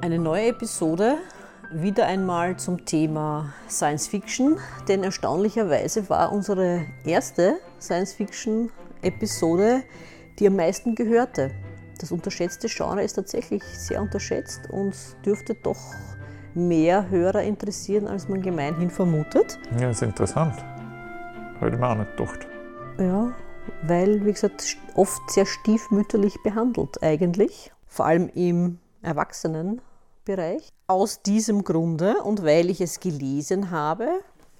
Eine 0.00 0.18
neue 0.18 0.48
Episode, 0.48 1.18
wieder 1.72 2.06
einmal 2.06 2.56
zum 2.58 2.84
Thema 2.84 3.52
Science 3.68 4.06
Fiction, 4.08 4.58
denn 4.88 5.02
erstaunlicherweise 5.02 6.08
war 6.08 6.32
unsere 6.32 6.86
erste 7.04 7.56
Science 7.80 8.12
Fiction 8.12 8.70
Episode 9.02 9.82
die 10.38 10.46
am 10.46 10.56
meisten 10.56 10.94
gehörte. 10.94 11.50
Das 11.98 12.12
unterschätzte 12.12 12.68
Genre 12.68 13.02
ist 13.02 13.14
tatsächlich 13.14 13.62
sehr 13.64 14.02
unterschätzt 14.02 14.68
und 14.70 14.94
dürfte 15.24 15.54
doch 15.54 15.94
mehr 16.54 17.08
Hörer 17.08 17.42
interessieren, 17.42 18.06
als 18.06 18.28
man 18.28 18.42
gemeinhin 18.42 18.90
vermutet. 18.90 19.58
Ja, 19.80 19.90
ist 19.90 20.02
interessant. 20.02 20.54
Hätte 21.58 21.76
mir 21.78 21.88
auch 21.88 21.96
nicht 21.96 22.16
gedacht. 22.16 22.46
Ja, 22.98 23.32
weil, 23.82 24.24
wie 24.24 24.32
gesagt, 24.32 24.76
oft 24.94 25.30
sehr 25.30 25.46
stiefmütterlich 25.46 26.36
behandelt 26.42 27.02
eigentlich, 27.02 27.72
vor 27.86 28.06
allem 28.06 28.28
im 28.34 28.78
Erwachsenenbereich. 30.26 30.72
Aus 30.86 31.22
diesem 31.22 31.64
Grunde 31.64 32.22
und 32.22 32.44
weil 32.44 32.70
ich 32.70 32.80
es 32.80 33.00
gelesen 33.00 33.70
habe, 33.70 34.08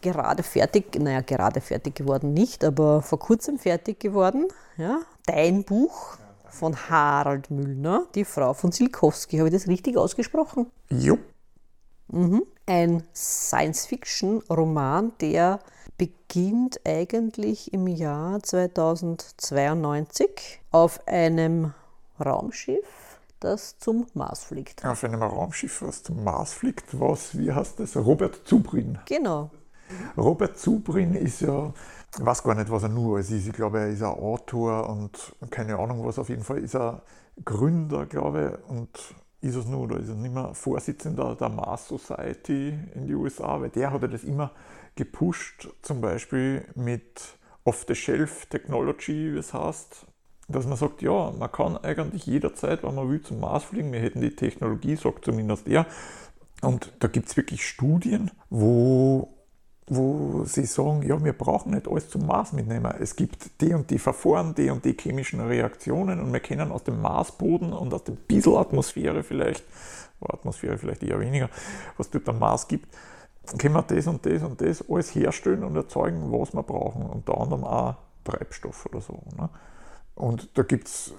gerade 0.01 0.43
fertig, 0.43 0.99
naja, 0.99 1.21
gerade 1.21 1.61
fertig 1.61 1.95
geworden 1.95 2.35
nicht, 2.35 2.65
aber 2.65 3.03
vor 3.03 3.19
kurzem 3.19 3.59
fertig 3.59 4.01
geworden, 4.01 4.47
ja, 4.77 5.01
dein 5.27 5.65
Buch 5.65 6.17
von 6.49 6.77
Harald 6.89 7.51
Müllner, 7.51 8.07
die 8.15 8.25
Frau 8.25 8.55
von 8.55 8.73
Silkowski. 8.73 9.39
Habe 9.39 9.49
ich 9.49 9.55
das 9.55 9.69
richtig 9.69 9.97
ausgesprochen? 9.97 10.71
Jo. 10.89 11.19
Mhm. 12.09 12.43
Ein 12.67 13.03
Science-Fiction-Roman, 13.15 15.13
der 15.21 15.61
beginnt 15.99 16.81
eigentlich 16.87 17.73
im 17.73 17.87
Jahr 17.87 18.43
2092 18.43 20.61
auf 20.71 21.07
einem 21.07 21.73
Raumschiff, 22.19 23.06
das 23.41 23.79
zum 23.79 24.07
Mars 24.15 24.45
fliegt. 24.45 24.85
Auf 24.85 25.05
einem 25.05 25.23
Raumschiff, 25.23 25.83
was 25.83 26.03
zum 26.03 26.25
Mars 26.25 26.53
fliegt, 26.53 26.99
was, 26.99 27.39
wie 27.39 27.53
heißt 27.53 27.81
das? 27.81 27.97
Robert 27.97 28.43
Zubrin. 28.45 28.99
Genau. 29.07 29.51
Robert 30.17 30.59
Zubrin 30.59 31.15
ist 31.15 31.41
ja, 31.41 31.73
ich 32.19 32.25
weiß 32.25 32.43
gar 32.43 32.55
nicht, 32.55 32.71
was 32.71 32.83
er 32.83 32.89
nur 32.89 33.21
ist. 33.21 33.31
Ich 33.31 33.53
glaube, 33.53 33.81
er 33.81 33.89
ist 33.89 34.03
ein 34.03 34.09
Autor 34.09 34.89
und 34.89 35.35
keine 35.51 35.79
Ahnung 35.79 36.05
was. 36.05 36.19
Auf 36.19 36.29
jeden 36.29 36.43
Fall 36.43 36.59
ist 36.59 36.75
er 36.75 37.03
Gründer, 37.45 38.07
glaube 38.07 38.61
ich, 38.65 38.71
und 38.71 38.89
ist 39.41 39.55
es 39.55 39.67
nur 39.67 39.83
oder 39.83 39.99
ist 39.99 40.09
er 40.09 40.15
nicht 40.15 40.35
mehr 40.35 40.55
Vorsitzender 40.55 41.37
der 41.37 41.51
Mars 41.51 41.89
Society 41.89 42.79
in 42.95 43.07
die 43.07 43.15
USA, 43.15 43.61
weil 43.61 43.71
der 43.71 43.93
hat 43.93 44.03
ja 44.03 44.09
das 44.09 44.25
immer 44.25 44.51
gepusht, 44.95 45.69
zum 45.83 46.01
Beispiel 46.01 46.65
mit 46.75 47.39
Off-the-Shelf-Technology, 47.65 49.35
wie 49.35 49.39
es 49.39 49.53
heißt, 49.53 50.07
dass 50.49 50.67
man 50.67 50.77
sagt, 50.77 51.03
ja, 51.03 51.33
man 51.37 51.51
kann 51.51 51.77
eigentlich 51.79 52.27
jederzeit, 52.27 52.83
wenn 52.83 52.95
man 52.95 53.09
will, 53.11 53.23
zum 53.23 53.41
Mars 53.41 53.65
fliegen. 53.65 53.93
Wir 53.93 54.01
hätten 54.01 54.21
die 54.21 54.35
Technologie, 54.35 54.97
sagt 54.97 55.25
zumindest 55.25 55.67
er. 55.69 55.87
Und 56.63 56.93
da 57.01 57.09
gibt 57.09 57.29
es 57.29 57.37
wirklich 57.37 57.67
Studien, 57.67 58.31
wo 58.49 59.37
wo 59.89 60.43
sie 60.45 60.67
sagen, 60.67 61.03
ja, 61.03 61.23
wir 61.23 61.33
brauchen 61.33 61.73
nicht 61.73 61.87
alles 61.87 62.09
zum 62.09 62.27
Mars 62.27 62.53
mitnehmen. 62.53 62.93
Es 62.99 63.15
gibt 63.15 63.61
die 63.61 63.73
und 63.73 63.89
die 63.91 63.99
Verfahren, 63.99 64.55
die 64.55 64.71
und 64.71 64.85
die 64.85 64.97
chemischen 64.99 65.41
Reaktionen 65.41 66.21
und 66.21 66.33
wir 66.33 66.41
können 66.41 66.73
aus 66.73 66.83
dem 66.83 67.01
Marsboden 67.01 67.73
und 67.73 67.95
aus 67.95 68.03
dem 68.03 68.17
bisschen 68.17 68.57
Atmosphäre 68.57 69.23
vielleicht, 69.23 69.65
Atmosphäre 70.21 70.77
vielleicht 70.77 71.05
eher 71.05 71.21
weniger, 71.21 71.51
was 71.99 72.11
dort 72.11 72.29
am 72.29 72.41
Mars 72.41 72.67
gibt, 72.67 72.93
können 73.59 73.75
wir 73.75 73.83
das 73.83 74.09
und 74.09 74.27
das 74.27 74.43
und 74.43 74.61
das 74.61 74.91
alles 74.91 75.15
herstellen 75.15 75.63
und 75.63 75.77
erzeugen, 75.77 76.33
was 76.33 76.53
wir 76.53 76.65
brauchen. 76.65 77.07
Unter 77.07 77.41
anderem 77.41 77.63
auch 77.63 77.95
Treibstoff 78.25 78.87
oder 78.87 79.01
so. 79.01 79.23
Ne? 79.39 79.49
Und 80.17 80.49
da 80.55 80.63
gibt 80.63 80.89
es 80.89 81.15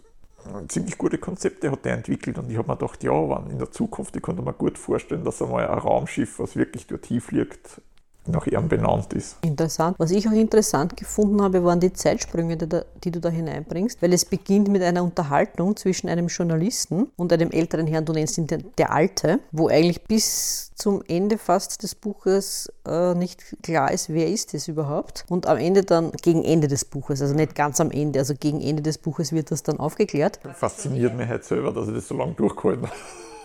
ziemlich 0.67 0.97
gute 0.97 1.17
Konzepte 1.17 1.71
hat 1.71 1.85
er 1.85 1.93
entwickelt 1.93 2.37
und 2.37 2.49
ich 2.49 2.57
habe 2.57 2.67
mir 2.67 2.77
gedacht, 2.77 3.03
ja, 3.03 3.11
wann 3.11 3.49
in 3.49 3.59
der 3.59 3.71
Zukunft, 3.71 4.15
ich 4.15 4.21
konnte 4.21 4.41
mir 4.41 4.53
gut 4.53 4.77
vorstellen, 4.77 5.23
dass 5.23 5.41
einmal 5.41 5.67
ein 5.67 5.77
Raumschiff, 5.77 6.39
was 6.39 6.55
wirklich 6.55 6.87
dort 6.87 7.05
hinfliegt, 7.05 7.81
nach 8.27 8.47
ihm 8.47 8.67
benannt 8.67 9.13
ist. 9.13 9.37
Interessant. 9.41 9.95
Was 9.99 10.11
ich 10.11 10.27
auch 10.27 10.33
interessant 10.33 10.97
gefunden 10.97 11.41
habe, 11.41 11.63
waren 11.63 11.79
die 11.79 11.93
Zeitsprünge, 11.93 12.57
die, 12.57 12.67
da, 12.67 12.83
die, 13.03 13.11
du 13.11 13.19
da 13.19 13.29
hineinbringst, 13.29 14.01
weil 14.01 14.13
es 14.13 14.25
beginnt 14.25 14.67
mit 14.67 14.83
einer 14.83 15.03
Unterhaltung 15.03 15.75
zwischen 15.75 16.09
einem 16.09 16.27
Journalisten 16.27 17.07
und 17.15 17.33
einem 17.33 17.51
älteren 17.51 17.87
Herrn, 17.87 18.05
du 18.05 18.13
nennst 18.13 18.37
ihn 18.37 18.47
der, 18.47 18.59
der 18.77 18.91
Alte, 18.91 19.39
wo 19.51 19.67
eigentlich 19.67 20.03
bis 20.03 20.71
zum 20.75 21.03
Ende 21.07 21.37
fast 21.37 21.81
des 21.83 21.95
Buches 21.95 22.71
äh, 22.87 23.15
nicht 23.15 23.61
klar 23.63 23.91
ist, 23.91 24.09
wer 24.09 24.27
ist 24.27 24.53
es 24.53 24.67
überhaupt. 24.67 25.25
Und 25.27 25.47
am 25.47 25.57
Ende 25.57 25.83
dann, 25.83 26.11
gegen 26.21 26.43
Ende 26.43 26.67
des 26.67 26.85
Buches, 26.85 27.21
also 27.21 27.33
nicht 27.33 27.55
ganz 27.55 27.81
am 27.81 27.91
Ende, 27.91 28.19
also 28.19 28.35
gegen 28.39 28.61
Ende 28.61 28.83
des 28.83 28.97
Buches 28.97 29.31
wird 29.31 29.51
das 29.51 29.63
dann 29.63 29.79
aufgeklärt. 29.79 30.39
Fasziniert 30.53 31.15
mich 31.15 31.27
halt 31.27 31.43
selber, 31.43 31.71
dass 31.71 31.87
ich 31.87 31.95
das 31.95 32.07
so 32.07 32.15
lange 32.15 32.33
durchgehalten 32.33 32.87
habe. 32.87 32.95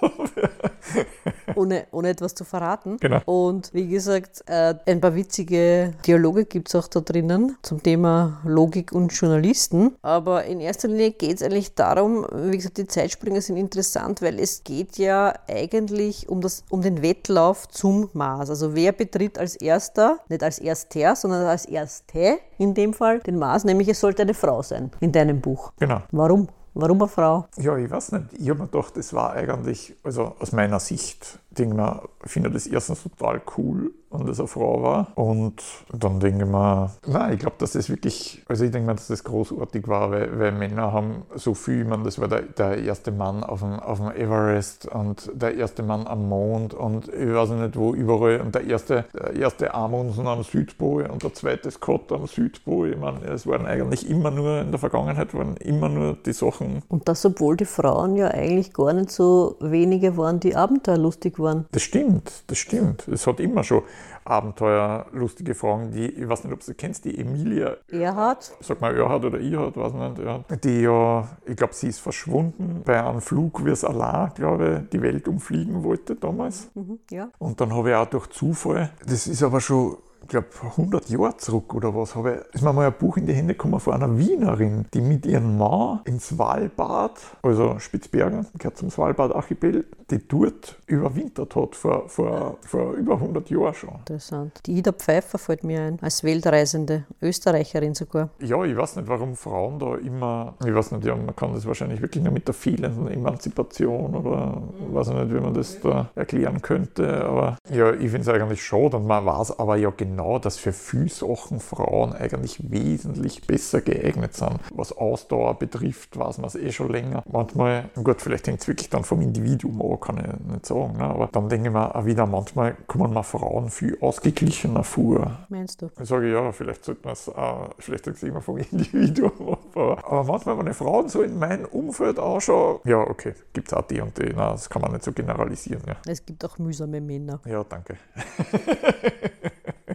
ohne, 1.55 1.87
ohne 1.93 2.11
etwas 2.11 2.35
zu 2.35 2.45
verraten. 2.45 2.97
Genau. 2.99 3.21
Und 3.25 3.73
wie 3.73 3.89
gesagt, 3.89 4.43
äh, 4.47 4.75
ein 4.87 5.01
paar 5.01 5.15
witzige 5.15 5.93
Dialoge 6.07 6.45
gibt 6.45 6.69
es 6.69 6.75
auch 6.75 6.89
da 6.89 7.01
drinnen 7.01 7.57
zum 7.63 7.83
Thema 7.83 8.41
Logik 8.45 8.93
und 8.93 9.13
Journalisten. 9.13 9.97
Aber 10.03 10.45
in 10.45 10.61
erster 10.61 10.89
Linie 10.89 11.13
geht 11.13 11.37
es 11.37 11.43
eigentlich 11.43 11.75
darum, 11.75 12.27
wie 12.33 12.57
gesagt, 12.57 12.79
die 12.79 12.87
Zeitspringer 12.87 13.41
sind 13.41 13.57
interessant, 13.57 14.23
weil 14.23 14.39
es 14.39 14.65
geht 14.65 14.99
ja 14.99 15.35
eigentlich 15.49 16.29
um, 16.29 16.41
das, 16.41 16.65
um 16.71 16.83
den 16.83 17.03
Wettlauf 17.03 17.69
zum 17.69 18.09
Mars. 18.13 18.51
Also 18.51 18.75
wer 18.75 18.93
betritt 18.93 19.39
als 19.39 19.57
erster, 19.57 20.19
nicht 20.29 20.43
als 20.43 20.59
erster, 20.59 21.17
sondern 21.17 21.47
als 21.47 21.65
erste 21.67 22.39
in 22.59 22.75
dem 22.75 22.93
Fall 22.93 23.21
den 23.21 23.39
Mars, 23.39 23.65
nämlich 23.65 23.89
es 23.89 24.01
sollte 24.01 24.23
eine 24.23 24.35
Frau 24.35 24.63
sein 24.63 24.91
in 25.01 25.13
deinem 25.13 25.41
Buch. 25.41 25.73
Genau. 25.79 26.03
Warum? 26.11 26.49
Warum 26.75 27.03
eine 27.03 27.09
Frau? 27.09 27.47
Ja, 27.57 27.77
ich 27.77 27.91
weiß 27.91 28.13
nicht. 28.13 28.33
Ich 28.33 28.49
habe 28.49 28.61
mir 28.61 28.69
gedacht, 28.69 28.97
das 28.97 29.13
war 29.13 29.33
eigentlich, 29.33 29.95
also 30.03 30.35
aus 30.39 30.53
meiner 30.53 30.81
Sicht, 30.81 31.39
denke 31.55 31.77
mir, 31.77 32.03
finde 32.25 32.51
das 32.51 32.67
erstens 32.67 33.03
total 33.03 33.41
cool, 33.57 33.93
wenn 34.11 34.27
das 34.27 34.39
eine 34.39 34.49
Frau 34.49 34.83
war. 34.83 35.09
Und 35.15 35.63
dann 35.93 36.21
denke 36.21 36.45
ich 36.45 36.51
mir, 36.51 36.91
nein, 37.07 37.33
ich 37.35 37.39
glaube, 37.39 37.57
dass 37.59 37.73
das 37.73 37.89
wirklich, 37.89 38.43
also 38.49 38.65
ich 38.65 38.71
denke 38.71 38.87
mir, 38.87 38.95
dass 38.95 39.09
das 39.09 39.25
großartig 39.25 39.89
war, 39.89 40.11
weil, 40.11 40.39
weil 40.39 40.53
Männer 40.53 40.93
haben 40.93 41.23
so 41.35 41.55
viel, 41.55 41.83
ich 41.83 41.89
meine, 41.89 42.05
das 42.05 42.21
war 42.21 42.29
der, 42.29 42.43
der 42.43 42.79
erste 42.79 43.11
Mann 43.11 43.43
auf 43.43 43.61
dem, 43.61 43.81
auf 43.81 43.99
dem 43.99 44.11
Everest 44.13 44.87
und 44.87 45.31
der 45.35 45.57
erste 45.57 45.83
Mann 45.83 46.07
am 46.07 46.29
Mond 46.29 46.75
und 46.75 47.09
ich 47.09 47.33
weiß 47.33 47.51
nicht 47.51 47.77
wo, 47.77 47.95
überall 47.95 48.41
und 48.41 48.55
der 48.55 48.65
erste, 48.65 49.05
der 49.15 49.35
erste 49.35 49.75
Amundsen 49.75 50.27
am 50.27 50.43
Südpol 50.43 51.07
und 51.07 51.23
der 51.23 51.33
zweite 51.35 51.71
Scott 51.71 52.13
am 52.13 52.27
Südpol. 52.27 52.91
Ich 52.91 52.99
meine, 52.99 53.25
es 53.27 53.47
waren 53.47 53.67
eigentlich 53.67 54.09
immer 54.09 54.31
nur, 54.31 54.61
in 54.61 54.71
der 54.71 54.79
Vergangenheit 54.79 55.35
waren 55.35 55.57
immer 55.57 55.89
nur 55.89 56.17
die 56.25 56.33
Sachen. 56.33 56.83
Und 56.89 57.09
das, 57.09 57.25
obwohl 57.25 57.57
die 57.57 57.65
Frauen 57.65 58.17
ja 58.17 58.29
eigentlich 58.29 58.73
gar 58.73 58.93
nicht 58.93 59.11
so 59.11 59.57
wenige 59.61 60.17
waren, 60.17 60.41
die 60.41 60.55
abenteuerlustig 60.55 61.39
waren. 61.39 61.42
Das 61.73 61.83
stimmt, 61.83 62.45
das 62.47 62.59
stimmt. 62.59 63.09
Es 63.09 63.27
hat 63.27 63.41
immer 63.41 63.65
schon 63.65 63.83
abenteuerlustige 64.25 65.55
Fragen, 65.55 65.91
die, 65.91 66.07
ich 66.07 66.29
weiß 66.29 66.45
nicht, 66.45 66.53
ob 66.53 66.65
du 66.65 66.75
kennst, 66.75 67.05
die 67.05 67.19
Emilia 67.19 67.77
Erhard. 67.91 68.53
Sag 68.61 68.81
mal 68.81 68.97
Erhard 68.97 69.25
oder 69.25 69.41
Erhard, 69.41 69.77
weiß 69.77 69.93
nicht. 69.93 70.19
Ja. 70.19 70.45
Die 70.63 70.83
ja, 70.83 71.29
ich 71.47 71.57
glaube, 71.57 71.75
sie 71.75 71.89
ist 71.89 72.01
verschwunden 72.01 72.83
bei 72.85 73.03
einem 73.03 73.21
Flug, 73.21 73.65
wie 73.65 73.71
es 73.71 73.85
allein, 73.85 74.33
glaube 74.35 74.83
ich, 74.83 74.91
die 74.91 75.03
Welt 75.03 75.29
umfliegen 75.29 75.83
wollte 75.83 76.17
damals. 76.17 76.71
Mhm, 76.75 76.99
ja. 77.11 77.29
Und 77.39 77.61
dann 77.61 77.75
habe 77.75 77.91
ich 77.91 77.95
auch 77.97 78.07
durch 78.07 78.29
Zufall, 78.29 78.91
das 79.07 79.27
ist 79.27 79.43
aber 79.43 79.61
schon 79.61 79.97
ich 80.23 80.29
glaube, 80.29 80.47
100 80.63 81.09
Jahre 81.11 81.37
zurück 81.37 81.75
oder 81.75 81.95
was, 81.95 82.15
habe 82.15 82.45
ich, 82.49 82.55
ist 82.55 82.63
mir 82.63 82.73
mal 82.73 82.87
ein 82.87 82.95
Buch 82.99 83.17
in 83.17 83.27
die 83.27 83.35
Hände 83.35 83.55
gekommen 83.55 83.81
von 83.81 83.95
einer 83.95 84.19
Wienerin, 84.19 84.87
die 84.95 85.01
mit 85.01 85.27
ihrem 85.27 85.59
Mann 85.59 86.01
ins 86.05 86.29
Svalbard, 86.29 87.19
also 87.43 87.79
Spitzbergen, 87.79 88.47
gehört 88.59 88.77
zum 88.79 88.91
Svalbard-Archipel, 88.91 89.85
die 90.11 90.27
dort 90.27 90.79
überwintert 90.87 91.55
hat, 91.57 91.75
vor, 91.75 92.09
vor, 92.09 92.59
vor 92.61 92.93
über 92.93 93.15
100 93.15 93.51
Jahren 93.51 93.75
schon. 93.75 93.95
Interessant. 94.01 94.61
Die 94.67 94.79
Ida 94.79 94.93
Pfeiffer 94.93 95.39
fällt 95.39 95.65
mir 95.65 95.81
ein, 95.83 95.99
als 96.01 96.23
Weltreisende, 96.25 97.05
Österreicherin 97.21 97.95
sogar. 97.95 98.31
Ja, 98.41 98.65
ich 98.65 98.77
weiß 98.77 98.97
nicht, 98.97 99.09
warum 99.09 99.37
Frauen 99.37 99.79
da 99.79 99.97
immer, 99.97 100.55
ich 100.65 100.75
weiß 100.75 100.93
nicht, 100.93 101.05
ja, 101.05 101.17
man 101.17 101.35
kann 101.35 101.53
das 101.53 101.67
wahrscheinlich 101.67 102.01
wirklich 102.01 102.23
nur 102.23 102.33
mit 102.33 102.47
der 102.47 102.55
fehlenden 102.55 103.09
Emanzipation 103.09 104.15
oder 104.15 104.63
ich 104.87 104.95
weiß 104.95 105.09
nicht, 105.09 105.35
wie 105.35 105.41
man 105.41 105.55
das 105.55 105.81
da 105.81 106.11
erklären 106.15 106.61
könnte, 106.63 107.25
aber 107.25 107.57
ja, 107.71 107.93
ich 107.93 108.11
finde 108.11 108.21
es 108.21 108.29
eigentlich 108.29 108.63
schade 108.63 108.97
und 108.97 109.07
man 109.07 109.25
weiß 109.25 109.59
aber 109.59 109.77
ja 109.77 109.91
genau, 109.97 110.12
dass 110.17 110.57
für 110.59 110.73
viele 110.73 111.09
Sachen 111.09 111.61
Frauen 111.61 112.13
eigentlich 112.13 112.71
wesentlich 112.71 113.47
besser 113.47 113.81
geeignet 113.81 114.35
sind. 114.35 114.59
Was 114.75 114.97
Ausdauer 114.97 115.59
betrifft, 115.59 116.19
weiß 116.19 116.39
man 116.39 116.47
es 116.49 116.55
eh 116.55 116.73
schon 116.73 116.91
länger. 116.91 117.23
Manchmal, 117.31 117.91
gut, 118.03 118.21
vielleicht 118.21 118.47
hängt 118.47 118.61
es 118.61 118.69
wirklich 118.69 118.91
dann 118.91 119.05
vom 119.05 119.21
Individuum 119.21 119.81
ab, 119.81 120.01
kann 120.01 120.19
ich 120.19 120.53
nicht 120.53 120.67
sagen, 120.67 120.97
ne? 120.99 121.05
aber 121.05 121.29
dann 121.33 121.49
denke 121.49 121.69
ich 121.69 121.73
mir 121.73 121.95
auch 121.95 122.05
wieder, 122.05 122.27
manchmal 122.27 122.77
kommen 122.87 123.13
mir 123.13 123.23
Frauen 123.23 123.71
viel 123.71 123.97
ausgeglichener 124.01 124.85
vor. 124.85 125.39
Meinst 125.49 125.83
du? 125.83 125.91
Ich 126.01 126.09
sage 126.09 126.33
ja, 126.33 126.53
vielleicht 126.53 126.85
sollte 126.85 127.03
man 127.05 127.13
es 127.13 127.29
auch, 127.29 127.71
vielleicht 127.79 128.07
ich 128.07 128.23
immer 128.23 128.41
vom 128.41 128.57
Individuum 128.73 129.33
ab, 129.51 129.99
aber, 130.05 130.25
manchmal, 130.25 130.59
wenn 130.59 130.67
ich 130.69 130.77
Frauen 130.77 131.09
so 131.09 131.23
in 131.23 131.39
meinem 131.39 131.65
Umfeld 131.67 132.19
anschaue, 132.19 132.81
ja, 132.85 132.99
okay, 132.99 133.35
gibt 133.53 133.69
es 133.69 133.75
auch 133.75 133.83
die 133.87 134.01
und 134.01 134.17
die, 134.19 134.33
Nein, 134.33 134.53
das 134.53 134.69
kann 134.69 134.83
man 134.83 134.93
nicht 134.93 135.05
so 135.05 135.13
generalisieren. 135.13 135.83
Ja, 135.87 135.97
Es 136.07 136.25
gibt 136.25 136.45
auch 136.45 136.59
mühsame 136.59 137.01
Männer. 137.01 137.41
ja 137.45 137.65
danke. 137.65 137.97